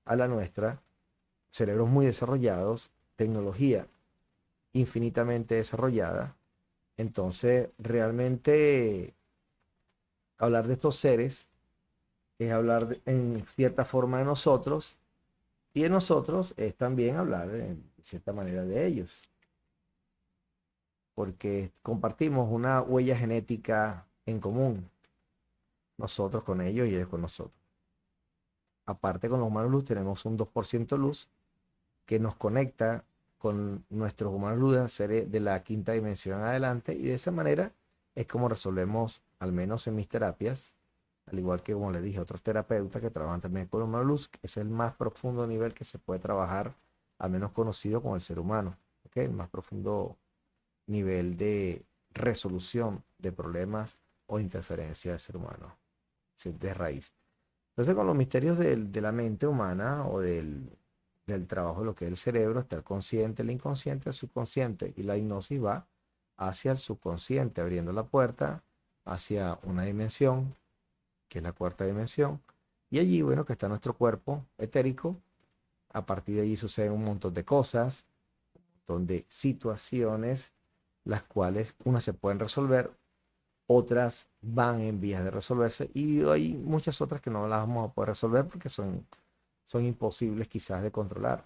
a 0.06 0.16
la 0.16 0.30
nuestra, 0.30 0.82
cerebros 1.52 1.90
muy 1.90 2.06
desarrollados, 2.06 2.92
tecnología 3.18 3.88
infinitamente 4.72 5.56
desarrollada. 5.56 6.38
Entonces, 6.96 7.70
realmente 7.78 9.14
hablar 10.38 10.68
de 10.68 10.74
estos 10.74 10.96
seres 10.96 11.48
es 12.40 12.52
hablar 12.52 13.00
en 13.06 13.46
cierta 13.56 13.86
forma 13.86 14.20
de 14.20 14.26
nosotros 14.26 14.98
y 15.74 15.82
de 15.84 15.90
nosotros 15.90 16.54
es 16.58 16.76
también 16.76 17.16
hablar 17.16 17.50
de 17.50 17.78
cierta 18.02 18.34
manera 18.34 18.64
de 18.64 18.86
ellos. 18.86 19.30
Porque 21.16 21.72
compartimos 21.82 22.52
una 22.52 22.82
huella 22.82 23.16
genética 23.16 24.06
en 24.26 24.40
común. 24.40 24.90
Nosotros 25.98 26.44
con 26.44 26.62
ellos 26.62 26.88
y 26.88 26.96
ellos 26.96 27.08
con 27.08 27.22
nosotros. 27.22 27.56
Aparte 28.86 29.30
con 29.30 29.40
los 29.40 29.48
humanos 29.48 29.72
luz 29.72 29.86
tenemos 29.86 30.26
un 30.26 30.38
2% 30.38 30.98
luz 30.98 31.30
que 32.06 32.20
nos 32.20 32.36
conecta 32.36 33.06
con 33.38 33.86
nuestros 33.90 34.34
humanos 34.34 34.60
luz 34.60 34.98
de 34.98 35.40
la 35.40 35.62
quinta 35.64 35.94
dimensión 35.94 36.42
adelante 36.42 36.94
y 36.94 37.04
de 37.04 37.14
esa 37.14 37.32
manera 37.32 37.72
es 38.16 38.28
como 38.28 38.48
resolvemos, 38.48 39.22
al 39.44 39.52
menos 39.52 39.86
en 39.88 39.96
mis 39.96 40.08
terapias, 40.08 40.74
al 41.26 41.38
igual 41.38 41.62
que 41.62 41.74
como 41.74 41.92
les 41.92 42.02
dije, 42.02 42.18
otros 42.18 42.42
terapeutas 42.42 43.02
que 43.02 43.10
trabajan 43.10 43.42
también 43.42 43.68
con 43.68 43.82
humano 43.82 44.06
luz, 44.06 44.30
que 44.30 44.40
es 44.42 44.56
el 44.56 44.70
más 44.70 44.96
profundo 44.96 45.46
nivel 45.46 45.74
que 45.74 45.84
se 45.84 46.00
puede 46.00 46.22
trabajar, 46.22 46.76
al 47.18 47.30
menos 47.30 47.52
conocido 47.52 48.02
con 48.02 48.14
el 48.14 48.22
ser 48.22 48.40
humano, 48.40 48.78
el 49.16 49.34
más 49.34 49.50
profundo 49.50 50.18
nivel 50.88 51.36
de 51.36 51.84
resolución 52.14 53.04
de 53.18 53.34
problemas 53.34 53.98
o 54.28 54.40
interferencia 54.40 55.12
del 55.12 55.20
ser 55.20 55.36
humano, 55.36 55.76
de 56.46 56.74
raíz. 56.74 57.14
Entonces, 57.72 57.96
con 57.96 58.08
los 58.08 58.16
misterios 58.16 58.58
de 58.58 59.02
la 59.02 59.12
mente 59.12 59.46
humana 59.46 60.08
o 60.08 60.22
del, 60.22 60.70
del 61.28 61.48
trabajo 61.48 61.82
de 61.82 61.86
lo 61.88 61.96
que 61.96 62.06
es 62.06 62.12
el 62.12 62.18
cerebro, 62.18 62.62
está 62.62 62.78
el 62.78 62.84
consciente, 62.84 63.42
el 63.42 63.52
inconsciente, 63.52 64.08
el 64.08 64.14
subconsciente, 64.14 64.94
y 64.96 65.04
la 65.04 65.18
hipnosis 65.18 65.62
va 65.62 65.86
hacia 66.38 66.72
el 66.72 66.78
subconsciente, 66.78 67.60
abriendo 67.60 67.92
la 67.92 68.06
puerta 68.06 68.64
hacia 69.06 69.60
una 69.64 69.84
dimensión 69.84 70.56
que 71.34 71.40
es 71.40 71.44
la 71.44 71.52
cuarta 71.52 71.84
dimensión. 71.84 72.40
Y 72.92 73.00
allí, 73.00 73.24
bueno, 73.24 73.44
que 73.44 73.54
está 73.54 73.68
nuestro 73.68 73.96
cuerpo 73.96 74.46
etérico. 74.60 75.18
A 75.90 76.06
partir 76.06 76.36
de 76.36 76.42
allí 76.44 76.56
suceden 76.56 76.92
un 76.92 77.04
montón 77.04 77.34
de 77.34 77.44
cosas, 77.44 78.06
un 78.54 78.62
montón 78.76 79.08
de 79.08 79.26
situaciones, 79.30 80.52
las 81.06 81.24
cuales 81.24 81.76
unas 81.86 82.04
se 82.04 82.14
pueden 82.14 82.40
resolver, 82.40 82.92
otras 83.66 84.28
van 84.42 84.82
en 84.82 85.02
vías 85.02 85.24
de 85.24 85.32
resolverse 85.32 85.90
y 85.94 86.24
hay 86.24 86.54
muchas 86.54 87.02
otras 87.02 87.20
que 87.20 87.32
no 87.32 87.48
las 87.48 87.62
vamos 87.62 87.90
a 87.90 87.94
poder 87.94 88.10
resolver 88.10 88.46
porque 88.46 88.70
son, 88.70 89.08
son 89.66 89.86
imposibles 89.86 90.48
quizás 90.48 90.84
de 90.84 90.92
controlar, 90.92 91.46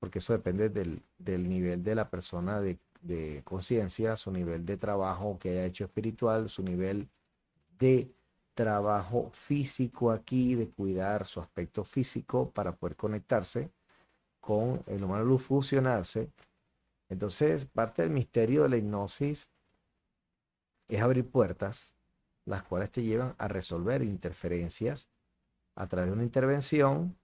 porque 0.00 0.18
eso 0.18 0.34
depende 0.34 0.68
del, 0.68 1.02
del 1.16 1.48
nivel 1.48 1.82
de 1.82 1.94
la 1.94 2.10
persona 2.10 2.60
de, 2.60 2.78
de 3.00 3.42
conciencia, 3.44 4.16
su 4.16 4.30
nivel 4.30 4.66
de 4.66 4.76
trabajo 4.76 5.38
que 5.38 5.50
haya 5.50 5.64
hecho 5.64 5.84
espiritual, 5.84 6.48
su 6.48 6.62
nivel 6.62 7.08
de 7.78 8.10
trabajo 8.54 9.30
físico 9.32 10.10
aquí, 10.10 10.54
de 10.54 10.68
cuidar 10.68 11.26
su 11.26 11.40
aspecto 11.40 11.84
físico 11.84 12.50
para 12.50 12.72
poder 12.74 12.96
conectarse 12.96 13.70
con 14.40 14.82
el 14.86 15.04
humano 15.04 15.24
luz, 15.24 15.42
fusionarse. 15.42 16.30
Entonces, 17.08 17.64
parte 17.64 18.02
del 18.02 18.10
misterio 18.10 18.64
de 18.64 18.68
la 18.70 18.76
hipnosis 18.76 19.48
es 20.88 21.00
abrir 21.00 21.30
puertas, 21.30 21.94
las 22.44 22.62
cuales 22.62 22.90
te 22.90 23.02
llevan 23.02 23.34
a 23.38 23.46
resolver 23.46 24.02
interferencias 24.02 25.08
a 25.74 25.86
través 25.86 26.10
de 26.10 26.14
una 26.14 26.24
intervención 26.24 27.16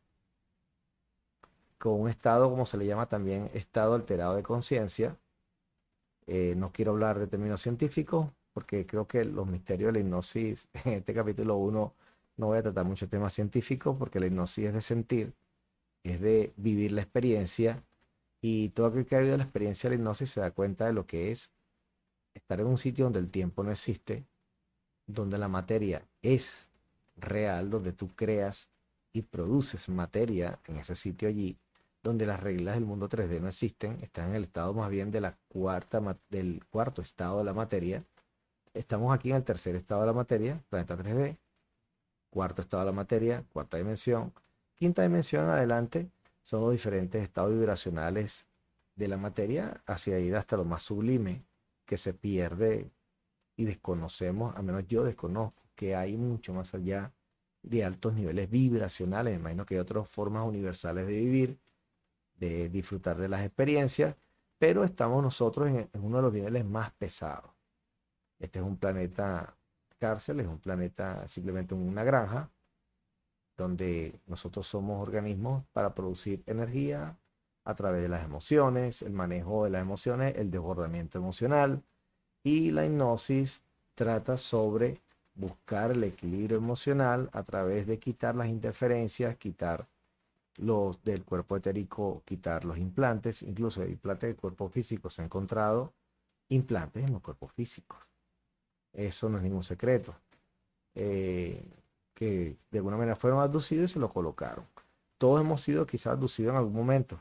con 1.79 2.01
un 2.01 2.09
estado, 2.09 2.49
como 2.49 2.65
se 2.65 2.77
le 2.77 2.87
llama 2.87 3.07
también, 3.07 3.51
estado 3.53 3.95
alterado 3.95 4.37
de 4.37 4.43
conciencia. 4.43 5.17
Eh, 6.27 6.55
no 6.57 6.73
quiero 6.73 6.93
hablar 6.93 7.19
de 7.19 7.27
términos 7.27 7.61
científicos, 7.61 8.31
porque 8.53 8.87
creo 8.87 9.07
que 9.07 9.25
los 9.25 9.47
misterios 9.47 9.89
de 9.89 9.93
la 9.93 9.99
hipnosis, 10.01 10.69
en 10.85 10.95
este 10.95 11.15
capítulo 11.15 11.57
1 11.57 11.95
no 12.37 12.47
voy 12.47 12.59
a 12.59 12.63
tratar 12.63 12.85
mucho 12.85 13.09
temas 13.09 13.33
científicos, 13.33 13.97
porque 13.99 14.21
la 14.21 14.27
hipnosis 14.27 14.67
es 14.67 14.75
de 14.75 14.81
sentir, 14.81 15.33
es 16.03 16.21
de 16.21 16.53
vivir 16.57 16.93
la 16.93 17.03
experiencia, 17.03 17.83
y 18.41 18.71
todo 18.71 18.87
aquel 18.87 19.07
que 19.07 19.17
ha 19.17 19.19
vivido 19.21 19.37
la 19.37 19.45
experiencia 19.45 19.89
de 19.89 19.97
la 19.97 20.01
hipnosis 20.01 20.31
se 20.31 20.41
da 20.41 20.51
cuenta 20.51 20.87
de 20.87 20.93
lo 20.93 21.07
que 21.07 21.31
es 21.31 21.51
estar 22.35 22.61
en 22.61 22.67
un 22.67 22.79
sitio 22.79 23.05
donde 23.05 23.21
el 23.21 23.31
tiempo 23.31 23.63
no 23.63 23.71
existe, 23.71 24.25
donde 25.07 25.39
la 25.39 25.49
materia 25.49 26.07
es 26.23 26.69
real, 27.17 27.71
donde 27.71 27.93
tú 27.93 28.15
creas 28.15 28.69
y 29.13 29.23
produces 29.23 29.89
materia 29.89 30.59
en 30.67 30.77
ese 30.77 30.95
sitio 30.95 31.29
allí, 31.29 31.57
donde 32.05 32.27
las 32.27 32.41
reglas 32.41 32.77
del 32.77 32.85
mundo 32.85 33.09
3D 33.09 33.41
no 33.41 33.49
existen, 33.49 33.99
están 34.01 34.29
en 34.29 34.37
el 34.37 34.45
estado 34.45 34.73
más 34.75 34.91
bien 34.91 35.11
de 35.11 35.21
la 35.21 35.37
cuarta, 35.49 36.01
del 36.31 36.65
cuarto 36.71 37.03
estado 37.03 37.39
de 37.39 37.45
la 37.45 37.53
materia, 37.53 38.05
Estamos 38.75 39.15
aquí 39.15 39.31
en 39.31 39.37
el 39.37 39.45
tercer 39.45 39.77
estado 39.77 40.01
de 40.01 40.09
la 40.09 40.13
materia, 40.13 40.61
planeta 40.69 40.97
3D. 40.97 41.39
Cuarto 42.29 42.61
estado 42.61 42.83
de 42.83 42.87
la 42.87 42.93
materia, 42.93 43.45
cuarta 43.53 43.77
dimensión. 43.77 44.33
Quinta 44.75 45.03
dimensión 45.03 45.49
adelante 45.49 46.11
son 46.43 46.63
los 46.63 46.73
diferentes 46.73 47.23
estados 47.23 47.53
vibracionales 47.53 48.49
de 48.97 49.07
la 49.07 49.17
materia 49.17 49.81
hacia 49.87 50.19
ir 50.19 50.35
hasta 50.35 50.57
lo 50.57 50.65
más 50.65 50.83
sublime 50.83 51.45
que 51.87 51.97
se 51.97 52.15
pierde 52.15 52.91
y 53.57 53.65
desconocemos, 53.65 54.57
al 54.57 54.65
menos 54.65 54.89
yo 54.89 55.05
desconozco, 55.05 55.63
que 55.77 55.95
hay 55.95 56.17
mucho 56.17 56.53
más 56.53 56.75
allá 56.75 57.13
de 57.63 57.85
altos 57.85 58.15
niveles 58.15 58.51
vibracionales. 58.51 59.37
Imagino 59.37 59.65
que 59.67 59.75
hay 59.75 59.81
otras 59.81 60.09
formas 60.09 60.45
universales 60.49 61.07
de 61.07 61.13
vivir, 61.13 61.59
de 62.37 62.69
disfrutar 62.69 63.17
de 63.17 63.29
las 63.29 63.43
experiencias, 63.43 64.17
pero 64.59 64.85
estamos 64.85 65.23
nosotros 65.23 65.69
en, 65.69 65.89
uno 66.01 66.19
de 66.19 66.23
los 66.23 66.33
niveles 66.33 66.65
más 66.65 66.93
pesados. 66.93 67.51
Este 68.39 68.59
es 68.59 68.65
un 68.65 68.77
planeta 68.77 69.57
cárcel, 69.99 70.41
es 70.41 70.47
un 70.47 70.59
planeta 70.59 71.27
simplemente 71.29 71.75
una 71.75 72.05
granja, 72.05 72.51
donde 73.57 74.21
nosotros 74.27 74.67
somos 74.67 75.01
organismos 75.01 75.65
para 75.73 75.95
producir 75.95 76.43
energía 76.47 77.17
a 77.65 77.75
través 77.75 78.03
de 78.03 78.09
las 78.09 78.25
emociones, 78.25 79.03
el 79.03 79.13
manejo 79.13 79.65
de 79.65 79.71
las 79.71 79.83
emociones, 79.83 80.35
el 80.37 80.51
desbordamiento 80.51 81.19
emocional 81.19 81.83
y 82.43 82.71
la 82.71 82.85
hipnosis 82.85 83.63
trata 83.95 84.37
sobre 84.37 85.01
buscar 85.35 85.93
el 85.93 86.05
equilibrio 86.05 86.59
emocional 86.59 87.31
a 87.33 87.43
través 87.43 87.87
de 87.87 87.99
quitar 87.99 88.35
las 88.37 88.49
interferencias, 88.49 89.37
quitar 89.37 89.87
los 90.57 91.03
del 91.03 91.25
cuerpo 91.25 91.57
etérico, 91.57 92.23
quitar 92.25 92.65
los 92.65 92.79
implantes, 92.79 93.43
incluso 93.43 93.83
el 93.83 93.91
implante 93.91 94.27
del 94.27 94.37
cuerpo 94.37 94.69
físico 94.69 95.11
se 95.11 95.23
ha 95.23 95.25
encontrado 95.25 95.93
implantes 96.49 97.05
en 97.05 97.13
los 97.13 97.23
cuerpos 97.23 97.53
físicos. 97.53 97.99
Eso 98.93 99.29
no 99.29 99.39
es 99.39 99.43
ningún 99.43 99.63
secreto. 99.63 100.15
Eh, 100.95 101.65
que 102.15 102.57
de 102.71 102.79
alguna 102.79 102.97
manera 102.97 103.17
fueron 103.17 103.41
abducidos 103.41 103.91
y 103.91 103.95
se 103.95 103.99
lo 103.99 104.13
colocaron. 104.13 104.65
Todos 105.19 105.41
hemos 105.41 105.61
sido 105.61 105.87
quizás 105.87 106.13
abducidos 106.13 106.53
en 106.53 106.57
algún 106.59 106.75
momento 106.75 107.21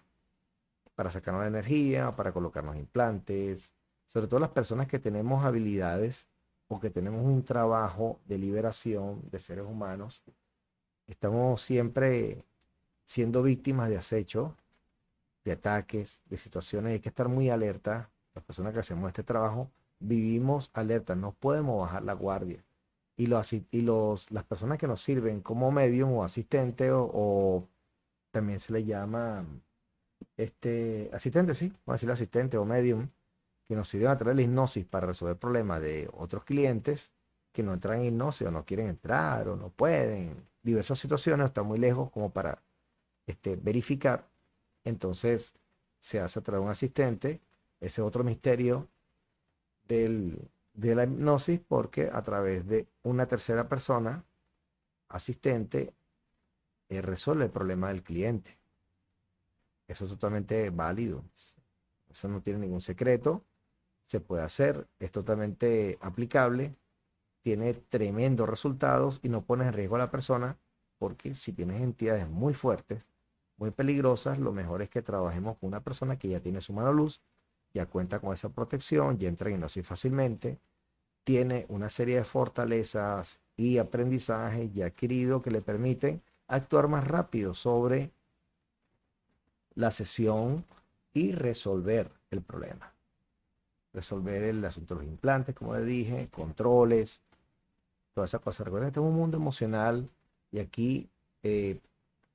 para 0.96 1.10
sacarnos 1.10 1.42
la 1.42 1.48
energía, 1.48 2.16
para 2.16 2.32
colocarnos 2.32 2.76
implantes, 2.76 3.74
sobre 4.06 4.28
todo 4.28 4.40
las 4.40 4.52
personas 4.52 4.88
que 4.88 5.00
tenemos 5.00 5.44
habilidades 5.44 6.28
o 6.68 6.80
que 6.80 6.92
tenemos 6.92 7.26
un 7.26 7.44
trabajo 7.44 8.20
de 8.26 8.38
liberación 8.38 9.22
de 9.32 9.40
seres 9.40 9.66
humanos, 9.66 10.24
estamos 11.08 11.62
siempre 11.62 12.44
siendo 13.14 13.44
víctimas 13.44 13.90
de 13.90 13.98
acecho, 13.98 14.58
de 15.46 15.52
ataques, 15.52 16.24
de 16.26 16.38
situaciones, 16.38 16.94
hay 16.94 17.00
que 17.00 17.10
estar 17.10 17.30
muy 17.30 17.52
alerta, 17.52 18.10
las 18.34 18.44
personas 18.44 18.74
que 18.74 18.80
hacemos 18.80 19.08
este 19.08 19.22
trabajo, 19.22 19.70
vivimos 20.00 20.72
alerta, 20.74 21.16
no 21.16 21.34
podemos 21.34 21.80
bajar 21.80 22.04
la 22.04 22.14
guardia. 22.14 22.66
Y, 23.16 23.28
los, 23.28 23.54
y 23.54 23.82
los, 23.84 24.32
las 24.32 24.44
personas 24.46 24.80
que 24.80 24.88
nos 24.88 25.00
sirven 25.00 25.42
como 25.42 25.72
medium 25.72 26.12
o 26.14 26.24
asistente 26.24 26.90
o, 26.92 27.68
también 28.32 28.60
se 28.60 28.74
le 28.74 28.84
llama 28.84 29.46
este, 30.36 31.12
asistente, 31.14 31.54
sí, 31.54 31.68
vamos 31.86 31.90
a 31.90 31.94
decir 31.94 32.10
asistente 32.10 32.58
o 32.58 32.66
medium, 32.66 33.10
que 33.68 33.76
nos 33.76 33.90
sirven 33.90 34.08
a 34.08 34.18
través 34.18 34.36
de 34.36 34.42
la 34.42 34.48
hipnosis 34.48 34.86
para 34.88 35.06
resolver 35.06 35.38
problemas 35.38 35.84
de 35.84 36.10
otros 36.14 36.46
clientes 36.46 37.12
que 37.52 37.62
no 37.62 37.74
entran 37.74 38.00
en 38.00 38.06
hipnosis 38.06 38.48
o 38.48 38.52
no 38.52 38.66
quieren 38.66 38.88
entrar 38.88 39.50
o 39.50 39.56
no 39.56 39.70
pueden, 39.70 40.48
diversas 40.64 40.98
situaciones, 40.98 41.46
están 41.46 41.68
muy 41.68 41.78
lejos 41.78 42.10
como 42.10 42.32
para 42.32 42.58
este, 43.26 43.56
verificar. 43.56 44.30
Entonces 44.84 45.54
se 46.00 46.20
hace 46.20 46.40
a 46.40 46.42
través 46.44 46.62
de 46.62 46.66
un 46.66 46.72
asistente, 46.72 47.42
ese 47.80 48.02
otro 48.02 48.24
misterio 48.24 48.88
del, 49.88 50.50
de 50.74 50.96
la 50.96 51.04
hipnosis 51.04 51.60
porque 51.60 52.10
a 52.12 52.22
través 52.22 52.68
de 52.68 52.88
una 53.04 53.28
tercera 53.28 53.68
persona 53.68 54.24
asistente 55.10 55.94
eh, 56.90 57.02
resuelve 57.02 57.46
el 57.46 57.52
problema 57.52 57.90
del 57.90 58.04
cliente. 58.04 58.58
Eso 59.88 60.06
es 60.06 60.12
totalmente 60.12 60.70
válido. 60.70 61.24
Eso 62.10 62.28
no 62.28 62.42
tiene 62.42 62.60
ningún 62.60 62.82
secreto. 62.82 63.44
Se 64.04 64.20
puede 64.20 64.44
hacer. 64.44 64.88
Es 65.00 65.12
totalmente 65.12 65.98
aplicable. 66.02 66.76
Tiene 67.42 67.74
tremendos 67.74 68.50
resultados 68.50 69.20
y 69.24 69.30
no 69.30 69.44
pones 69.46 69.68
en 69.68 69.74
riesgo 69.74 69.96
a 69.96 70.00
la 70.00 70.12
persona 70.12 70.58
porque 70.98 71.36
si 71.36 71.52
tienes 71.52 71.82
entidades 71.82 72.30
muy 72.30 72.54
fuertes, 72.54 73.06
muy 73.58 73.72
peligrosas, 73.72 74.40
lo 74.40 74.52
mejor 74.52 74.82
es 74.82 74.90
que 74.90 75.02
trabajemos 75.02 75.58
con 75.58 75.68
una 75.68 75.82
persona 75.82 76.18
que 76.18 76.30
ya 76.30 76.40
tiene 76.40 76.62
su 76.62 76.74
mano 76.74 76.92
luz, 76.92 77.22
ya 77.74 77.86
cuenta 77.86 78.20
con 78.20 78.34
esa 78.34 78.50
protección, 78.50 79.18
ya 79.18 79.28
entra 79.28 79.50
en 79.50 79.56
hipnosis 79.56 79.86
fácilmente, 79.86 80.60
tiene 81.24 81.66
una 81.70 81.90
serie 81.90 82.18
de 82.18 82.24
fortalezas 82.24 83.40
y 83.56 83.78
aprendizajes 83.78 84.74
ya 84.74 84.88
adquirido 84.88 85.42
que 85.42 85.52
le 85.52 85.62
permiten 85.62 86.22
actuar 86.48 86.88
más 86.88 87.08
rápido 87.08 87.54
sobre 87.54 88.12
la 89.76 89.92
sesión 89.92 90.66
y 91.14 91.32
resolver 91.32 92.12
el 92.32 92.42
problema. 92.42 92.94
Resolver 93.94 94.44
el 94.44 94.66
asunto 94.66 94.96
de 94.96 95.02
los 95.02 95.10
implantes, 95.10 95.56
como 95.56 95.76
le 95.76 95.86
dije, 95.86 96.28
controles, 96.32 97.22
toda 98.14 98.26
esa 98.26 98.40
cosa. 98.40 98.64
Recuerden 98.64 98.92
que 98.92 99.00
es 99.00 99.06
un 99.06 99.16
mundo 99.16 99.38
emocional 99.38 100.10
y 100.52 100.60
aquí 100.60 101.10
eh, 101.44 101.80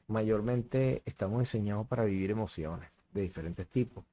mayormente 0.09 1.03
estamos 1.05 1.41
enseñados 1.41 1.87
para 1.87 2.05
vivir 2.05 2.31
emociones 2.31 2.91
de 3.12 3.23
diferentes 3.23 3.67
tipos. 3.69 4.05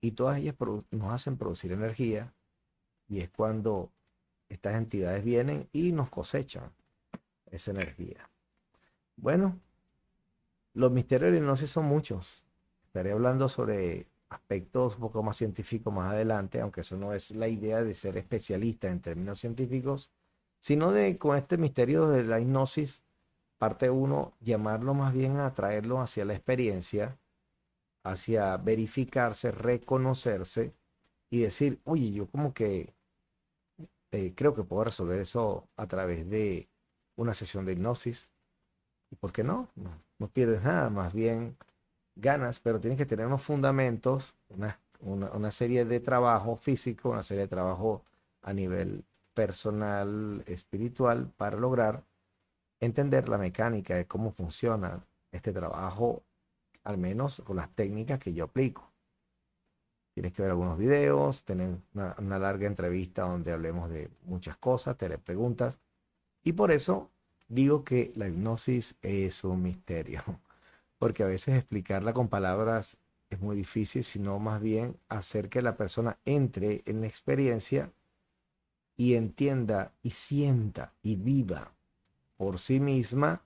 Y 0.00 0.12
todas 0.12 0.38
ellas 0.38 0.56
nos 0.90 1.12
hacen 1.12 1.36
producir 1.36 1.72
energía 1.72 2.32
y 3.08 3.20
es 3.20 3.30
cuando 3.30 3.90
estas 4.48 4.74
entidades 4.74 5.24
vienen 5.24 5.68
y 5.72 5.92
nos 5.92 6.10
cosechan 6.10 6.70
esa 7.50 7.70
energía. 7.70 8.28
Bueno, 9.16 9.58
los 10.74 10.90
misterios 10.90 11.30
de 11.30 11.38
la 11.38 11.44
hipnosis 11.44 11.70
son 11.70 11.84
muchos. 11.84 12.44
Estaré 12.86 13.12
hablando 13.12 13.48
sobre 13.48 14.06
aspectos 14.28 14.96
un 14.96 15.02
poco 15.02 15.22
más 15.22 15.36
científicos 15.36 15.92
más 15.94 16.12
adelante, 16.12 16.60
aunque 16.60 16.80
eso 16.80 16.96
no 16.96 17.14
es 17.14 17.30
la 17.30 17.48
idea 17.48 17.82
de 17.82 17.94
ser 17.94 18.16
especialista 18.16 18.88
en 18.88 19.00
términos 19.00 19.38
científicos, 19.38 20.10
sino 20.58 20.90
de 20.90 21.16
con 21.16 21.36
este 21.36 21.56
misterio 21.56 22.08
de 22.08 22.24
la 22.24 22.40
hipnosis, 22.40 23.03
parte 23.64 23.88
uno, 23.88 24.34
llamarlo 24.42 24.92
más 24.92 25.14
bien 25.14 25.38
a 25.40 25.54
traerlo 25.54 26.02
hacia 26.02 26.26
la 26.26 26.34
experiencia, 26.34 27.16
hacia 28.04 28.58
verificarse, 28.58 29.52
reconocerse 29.52 30.74
y 31.30 31.38
decir, 31.40 31.80
oye, 31.84 32.12
yo 32.12 32.26
como 32.26 32.52
que 32.52 32.92
eh, 34.12 34.34
creo 34.36 34.54
que 34.54 34.64
puedo 34.64 34.84
resolver 34.84 35.18
eso 35.18 35.66
a 35.78 35.86
través 35.86 36.28
de 36.28 36.68
una 37.16 37.32
sesión 37.32 37.64
de 37.64 37.72
hipnosis. 37.72 38.28
¿Y 39.10 39.16
por 39.16 39.32
qué 39.32 39.42
no? 39.42 39.70
No, 40.18 40.28
pierdes 40.28 40.62
nada, 40.62 40.90
más 40.90 41.14
bien 41.14 41.56
ganas, 42.16 42.60
pero 42.60 42.80
tienes 42.80 42.98
que 42.98 43.06
tener 43.06 43.24
unos 43.26 43.40
fundamentos, 43.40 44.34
una, 44.50 44.78
una, 45.00 45.50
serie 45.50 45.86
de 45.86 46.00
trabajo 46.00 46.56
físico, 46.56 47.08
una 47.08 47.22
serie 47.22 47.44
de 47.44 47.48
trabajo 47.48 48.04
a 48.42 48.52
nivel 48.52 49.06
personal, 49.32 50.44
espiritual, 50.46 51.32
para 51.38 51.56
lograr 51.56 52.04
entender 52.80 53.28
la 53.28 53.38
mecánica 53.38 53.94
de 53.94 54.06
cómo 54.06 54.30
funciona 54.30 55.04
este 55.32 55.52
trabajo, 55.52 56.22
al 56.84 56.98
menos 56.98 57.42
con 57.44 57.56
las 57.56 57.70
técnicas 57.74 58.18
que 58.18 58.32
yo 58.32 58.44
aplico. 58.44 58.90
Tienes 60.14 60.32
que 60.32 60.42
ver 60.42 60.52
algunos 60.52 60.78
videos, 60.78 61.42
tener 61.44 61.76
una, 61.92 62.38
larga 62.38 62.66
entrevista 62.66 63.22
donde 63.22 63.52
hablemos 63.52 63.90
de 63.90 64.10
muchas 64.24 64.56
cosas, 64.56 64.96
te 64.96 65.08
le 65.08 65.18
preguntas. 65.18 65.78
Y 66.44 66.52
por 66.52 66.70
eso 66.70 67.10
digo 67.48 67.84
que 67.84 68.12
la 68.14 68.28
hipnosis 68.28 68.96
es 69.02 69.42
un 69.42 69.62
misterio, 69.62 70.22
porque 70.98 71.24
a 71.24 71.26
veces 71.26 71.56
explicarla 71.56 72.12
con 72.12 72.28
palabras 72.28 72.96
es 73.30 73.40
muy 73.40 73.56
difícil, 73.56 74.04
sino 74.04 74.38
más 74.38 74.60
bien 74.60 74.96
hacer 75.08 75.48
que 75.48 75.62
la 75.62 75.76
persona 75.76 76.18
entre 76.24 76.82
en 76.86 77.00
la 77.00 77.08
experiencia 77.08 77.90
y 78.96 79.14
entienda 79.14 79.92
y 80.02 80.10
sienta 80.10 80.92
y 81.02 81.16
viva 81.16 81.72
por 82.36 82.58
sí 82.58 82.80
misma 82.80 83.42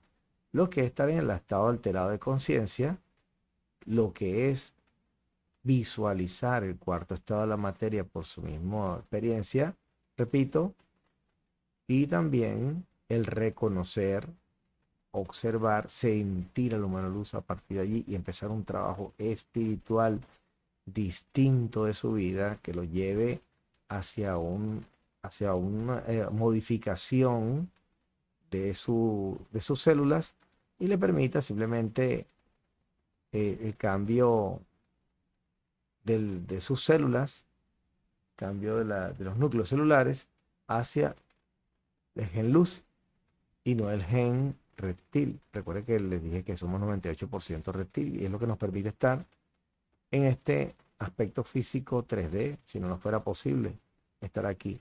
lo 0.51 0.69
que 0.69 0.81
es 0.81 0.87
estar 0.87 1.09
en 1.09 1.19
el 1.19 1.29
estado 1.29 1.67
alterado 1.67 2.09
de 2.09 2.19
conciencia, 2.19 2.97
lo 3.85 4.13
que 4.13 4.49
es 4.49 4.73
visualizar 5.63 6.63
el 6.63 6.77
cuarto 6.77 7.13
estado 7.13 7.41
de 7.41 7.47
la 7.47 7.57
materia 7.57 8.03
por 8.03 8.25
su 8.25 8.41
misma 8.41 8.97
experiencia, 8.97 9.75
repito, 10.17 10.73
y 11.87 12.07
también 12.07 12.85
el 13.07 13.25
reconocer, 13.25 14.27
observar, 15.11 15.89
sentir 15.89 16.73
la 16.73 16.85
humano 16.85 17.09
luz 17.09 17.33
a 17.33 17.41
partir 17.41 17.77
de 17.77 17.83
allí 17.83 18.05
y 18.07 18.15
empezar 18.15 18.49
un 18.49 18.63
trabajo 18.63 19.13
espiritual 19.17 20.19
distinto 20.85 21.85
de 21.85 21.93
su 21.93 22.13
vida 22.13 22.59
que 22.61 22.73
lo 22.73 22.83
lleve 22.83 23.41
hacia, 23.89 24.37
un, 24.37 24.85
hacia 25.21 25.53
una 25.55 26.03
eh, 26.07 26.27
modificación 26.31 27.69
de, 28.51 28.73
su, 28.73 29.39
de 29.51 29.61
sus 29.61 29.81
células 29.81 30.35
y 30.79 30.87
le 30.87 30.97
permita 30.97 31.41
simplemente 31.41 32.25
eh, 33.31 33.59
el 33.61 33.75
cambio 33.75 34.61
de 36.03 36.59
sus 36.59 36.83
células, 36.83 37.45
cambio 38.35 38.77
de, 38.77 38.85
la, 38.85 39.11
de 39.11 39.25
los 39.25 39.37
núcleos 39.37 39.69
celulares, 39.69 40.27
hacia 40.67 41.15
el 42.15 42.25
gen 42.27 42.51
luz 42.51 42.83
y 43.63 43.75
no 43.75 43.91
el 43.91 44.03
gen 44.03 44.55
reptil. 44.77 45.39
Recuerde 45.53 45.83
que 45.83 45.99
les 45.99 46.23
dije 46.23 46.43
que 46.43 46.57
somos 46.57 46.81
98% 46.81 47.71
reptil 47.71 48.19
y 48.19 48.25
es 48.25 48.31
lo 48.31 48.39
que 48.39 48.47
nos 48.47 48.57
permite 48.57 48.89
estar 48.89 49.25
en 50.11 50.23
este 50.23 50.75
aspecto 50.97 51.43
físico 51.43 52.05
3D. 52.07 52.57
Si 52.65 52.79
no 52.79 52.87
nos 52.87 52.99
fuera 53.01 53.23
posible 53.23 53.73
estar 54.21 54.45
aquí, 54.45 54.79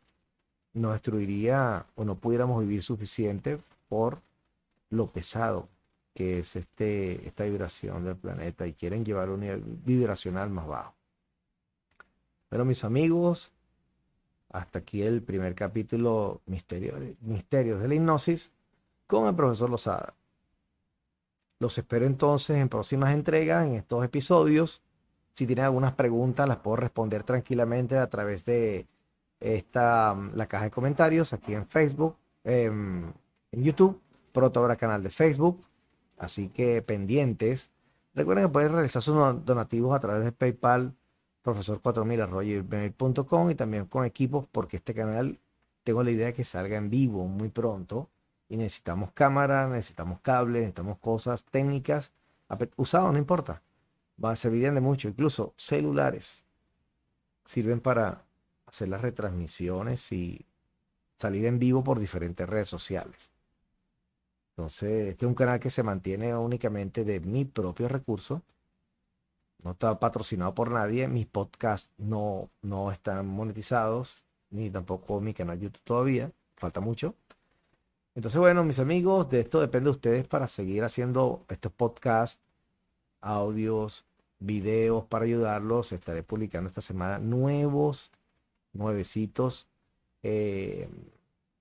nos 0.74 0.92
destruiría 0.92 1.86
o 1.96 2.04
no 2.04 2.14
pudiéramos 2.16 2.60
vivir 2.60 2.82
suficiente 2.82 3.58
por 3.88 4.20
lo 4.90 5.08
pesado 5.08 5.68
que 6.18 6.40
es 6.40 6.56
este, 6.56 7.28
esta 7.28 7.44
vibración 7.44 8.04
del 8.04 8.16
planeta 8.16 8.66
y 8.66 8.72
quieren 8.72 9.04
llevar 9.04 9.30
un 9.30 9.38
nivel 9.38 9.62
vibracional 9.64 10.50
más 10.50 10.66
bajo. 10.66 10.92
Pero 12.48 12.64
mis 12.64 12.82
amigos, 12.82 13.52
hasta 14.50 14.80
aquí 14.80 15.02
el 15.02 15.22
primer 15.22 15.54
capítulo 15.54 16.40
Misterios 16.46 17.80
de 17.80 17.86
la 17.88 17.94
Hipnosis 17.94 18.50
con 19.06 19.28
el 19.28 19.36
profesor 19.36 19.70
Lozada. 19.70 20.14
Los 21.60 21.78
espero 21.78 22.04
entonces 22.04 22.56
en 22.56 22.68
próximas 22.68 23.14
entregas, 23.14 23.64
en 23.64 23.76
estos 23.76 24.04
episodios. 24.04 24.82
Si 25.34 25.46
tienen 25.46 25.66
algunas 25.66 25.92
preguntas, 25.92 26.48
las 26.48 26.58
puedo 26.58 26.78
responder 26.78 27.22
tranquilamente 27.22 27.96
a 27.96 28.08
través 28.08 28.44
de 28.44 28.86
esta, 29.40 30.16
la 30.34 30.46
caja 30.46 30.64
de 30.64 30.70
comentarios 30.70 31.32
aquí 31.32 31.54
en 31.54 31.66
Facebook, 31.66 32.16
em, 32.44 33.12
en 33.52 33.62
YouTube. 33.62 34.00
Pronto 34.32 34.60
habrá 34.60 34.76
canal 34.76 35.02
de 35.02 35.10
Facebook, 35.10 35.60
así 36.18 36.48
que 36.48 36.82
pendientes. 36.82 37.70
Recuerden 38.14 38.46
que 38.46 38.52
pueden 38.52 38.72
realizar 38.72 39.02
sus 39.02 39.14
donativos 39.44 39.94
a 39.96 40.00
través 40.00 40.24
de 40.24 40.32
PayPal 40.32 40.94
profesor 41.42 41.80
4000 41.80 42.20
y 43.50 43.54
también 43.54 43.86
con 43.86 44.04
equipos 44.04 44.46
porque 44.52 44.76
este 44.76 44.92
canal 44.92 45.38
tengo 45.82 46.02
la 46.02 46.10
idea 46.10 46.26
de 46.26 46.34
que 46.34 46.44
salga 46.44 46.76
en 46.76 46.90
vivo 46.90 47.26
muy 47.26 47.48
pronto 47.48 48.10
y 48.48 48.56
necesitamos 48.56 49.12
cámara, 49.12 49.66
necesitamos 49.66 50.20
cables, 50.20 50.60
necesitamos 50.60 50.98
cosas 50.98 51.44
técnicas 51.44 52.12
usados, 52.76 53.12
no 53.12 53.18
importa. 53.18 53.62
Va, 54.22 54.34
servirían 54.36 54.74
de 54.74 54.80
mucho, 54.80 55.08
incluso 55.08 55.54
celulares 55.56 56.44
sirven 57.44 57.80
para 57.80 58.24
hacer 58.68 58.88
las 58.88 59.02
retransmisiones 59.02 60.12
y 60.12 60.46
salir 61.16 61.46
en 61.46 61.58
vivo 61.58 61.82
por 61.82 61.98
diferentes 61.98 62.48
redes 62.48 62.68
sociales. 62.68 63.30
Entonces, 64.56 65.08
este 65.08 65.24
es 65.24 65.28
un 65.28 65.34
canal 65.34 65.60
que 65.60 65.70
se 65.70 65.82
mantiene 65.82 66.34
únicamente 66.36 67.04
de 67.04 67.20
mi 67.20 67.44
propio 67.44 67.88
recurso 67.88 68.42
no 69.62 69.72
está 69.72 69.98
patrocinado 69.98 70.54
por 70.54 70.70
nadie, 70.70 71.08
mis 71.08 71.26
podcasts 71.26 71.92
no, 71.98 72.50
no 72.62 72.92
están 72.92 73.26
monetizados, 73.26 74.24
ni 74.50 74.70
tampoco 74.70 75.20
mi 75.20 75.34
canal 75.34 75.58
YouTube 75.58 75.82
todavía, 75.84 76.30
falta 76.56 76.80
mucho. 76.80 77.14
Entonces, 78.14 78.38
bueno, 78.38 78.64
mis 78.64 78.78
amigos, 78.78 79.28
de 79.30 79.40
esto 79.40 79.60
depende 79.60 79.86
de 79.86 79.90
ustedes 79.92 80.28
para 80.28 80.48
seguir 80.48 80.84
haciendo 80.84 81.44
estos 81.48 81.72
podcasts, 81.72 82.42
audios, 83.20 84.04
videos 84.38 85.04
para 85.04 85.24
ayudarlos. 85.24 85.92
Estaré 85.92 86.22
publicando 86.22 86.68
esta 86.68 86.80
semana 86.80 87.18
nuevos, 87.18 88.10
nuevecitos, 88.72 89.66
eh, 90.22 90.88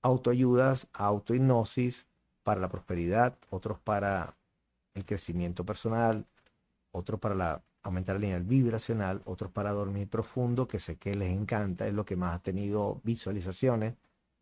autoayudas, 0.01 0.87
autohipnosis 0.93 2.05
para 2.43 2.61
la 2.61 2.69
prosperidad, 2.69 3.37
otros 3.49 3.79
para 3.79 4.35
el 4.93 5.05
crecimiento 5.05 5.65
personal, 5.65 6.25
otros 6.91 7.19
para 7.19 7.35
la 7.35 7.61
aumentar 7.87 8.17
el 8.17 8.21
nivel 8.21 8.43
vibracional, 8.43 9.21
otros 9.25 9.51
para 9.51 9.71
dormir 9.71 10.09
profundo, 10.09 10.67
que 10.67 10.79
sé 10.79 10.97
que 10.97 11.15
les 11.15 11.31
encanta, 11.31 11.87
es 11.87 11.93
lo 11.93 12.05
que 12.05 12.17
más 12.17 12.35
ha 12.35 12.39
tenido 12.39 12.99
visualizaciones. 13.03 13.95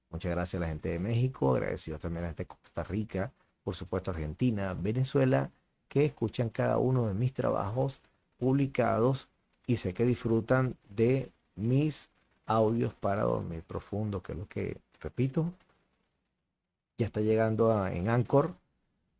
Muchas 0.10 0.32
gracias 0.32 0.60
a 0.60 0.66
la 0.66 0.70
gente 0.70 0.90
de 0.90 1.00
México, 1.00 1.54
agradecidos 1.54 2.02
también 2.02 2.20
a 2.20 2.22
la 2.24 2.30
gente 2.30 2.44
de 2.44 2.48
Costa 2.48 2.84
Rica, 2.84 3.32
por 3.64 3.76
supuesto 3.76 4.12
Argentina, 4.12 4.74
Venezuela, 4.74 5.52
que 5.88 6.06
escuchan 6.06 6.50
cada 6.50 6.80
uno 6.80 7.08
de 7.08 7.14
mis 7.14 7.34
trabajos 7.34 8.02
publicados 8.38 9.30
y 9.68 9.78
sé 9.78 9.94
que 9.94 10.06
disfrutan 10.06 10.76
de 10.90 11.32
mis 11.56 12.10
audios 12.46 12.94
para 12.94 13.24
dormir 13.24 13.64
profundo, 13.64 14.22
que 14.22 14.34
es 14.34 14.38
lo 14.38 14.48
que, 14.48 14.78
repito, 15.00 15.54
ya 16.98 17.08
está 17.08 17.22
llegando 17.22 17.86
en 17.88 18.10
Anchor 18.10 18.54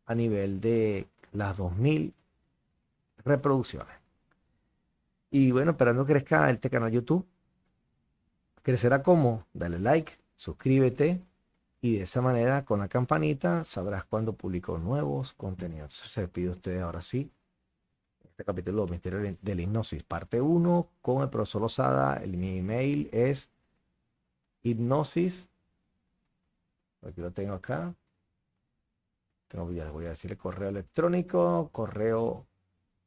a 0.06 0.16
nivel 0.16 0.62
de 0.62 1.08
las 1.34 1.58
2000 1.58 2.14
reproducciones. 3.24 3.96
Y 5.32 5.52
bueno, 5.52 5.72
esperando 5.72 6.06
que 6.06 6.14
crezca 6.14 6.50
este 6.50 6.70
canal 6.70 6.92
YouTube. 6.92 7.26
Crecerá 8.62 9.04
como, 9.04 9.46
dale 9.54 9.80
like, 9.80 10.14
suscríbete 10.36 11.22
y 11.82 11.98
de 11.98 12.04
esa 12.04 12.22
manera 12.22 12.66
con 12.66 12.80
la 12.80 12.88
campanita 12.88 13.64
sabrás 13.64 14.06
cuando 14.06 14.34
publico 14.34 14.78
nuevos 14.78 15.34
contenidos. 15.34 15.94
Se 15.94 16.22
despide 16.22 16.50
ustedes 16.50 16.82
ahora 16.82 17.02
sí. 17.02 17.30
Este 18.36 18.44
capítulo 18.44 18.86
Misterio 18.86 19.38
de 19.42 19.56
la 19.56 19.62
Hipnosis, 19.62 20.04
parte 20.04 20.42
1 20.42 20.90
con 21.02 21.22
el 21.22 21.30
profesor 21.30 21.62
Lozada. 21.62 22.18
El, 22.18 22.36
mi 22.36 22.58
email 22.58 23.08
es 23.14 23.50
hipnosis. 24.62 25.48
Aquí 27.08 27.22
lo 27.22 27.32
tengo 27.32 27.54
acá. 27.54 27.96
Tengo, 29.48 29.72
ya 29.72 29.90
voy 29.90 30.08
a 30.08 30.10
decir 30.10 30.34
el 30.34 30.38
correo 30.38 30.68
electrónico, 30.68 31.70
correo 31.72 32.46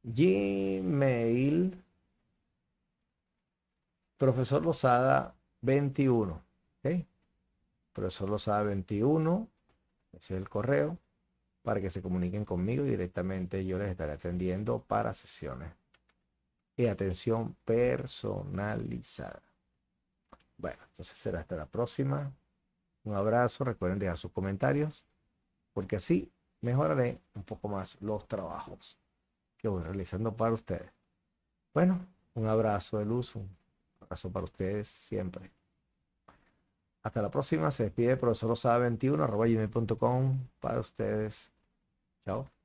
Gmail, 0.03 1.85
profesor 4.17 4.65
Lozada 4.65 5.35
21. 5.61 6.43
¿okay? 6.79 7.07
Profesor 7.93 8.31
Lozada 8.31 8.63
21, 8.63 9.47
ese 10.13 10.37
es 10.37 10.41
el 10.41 10.49
correo, 10.49 10.97
para 11.69 11.83
que 11.83 11.91
se 11.91 12.01
comuniquen 12.01 12.47
conmigo 12.47 12.87
y 12.87 12.89
directamente 12.89 13.63
yo 13.67 13.77
les 13.79 13.91
estaré 13.91 14.13
atendiendo 14.13 14.81
para 14.81 15.13
sesiones 15.13 15.71
y 16.79 16.87
atención 16.87 17.59
personalizada. 17.67 19.43
Bueno, 20.57 20.79
entonces 20.89 21.19
será 21.19 21.41
hasta 21.41 21.57
la 21.57 21.67
próxima. 21.67 22.33
Un 23.05 23.15
abrazo, 23.15 23.65
recuerden 23.65 23.99
dejar 23.99 24.17
sus 24.17 24.33
comentarios, 24.33 25.05
porque 25.75 25.97
así 25.97 26.33
mejoraré 26.63 27.21
un 27.35 27.43
poco 27.43 27.69
más 27.69 28.01
los 28.01 28.27
trabajos 28.27 28.99
que 29.59 29.69
voy 29.69 29.83
realizando 29.83 30.35
para 30.35 30.55
ustedes. 30.55 30.91
Bueno, 31.75 32.01
un 32.33 32.47
abrazo 32.47 32.97
de 32.97 33.05
luz, 33.05 33.37
un 33.37 33.47
abrazo 34.01 34.33
para 34.33 34.45
ustedes 34.45 34.89
siempre. 34.89 35.51
Hasta 37.03 37.21
la 37.21 37.31
próxima, 37.31 37.71
se 37.71 37.83
despide 37.83 38.13
el 38.13 38.19
profesor 38.19 38.53
Osada21 38.53 39.23
arroba 39.23 39.47
gmail.com 39.47 40.49
para 40.61 40.81
ustedes. 40.81 41.53
No. 42.29 42.58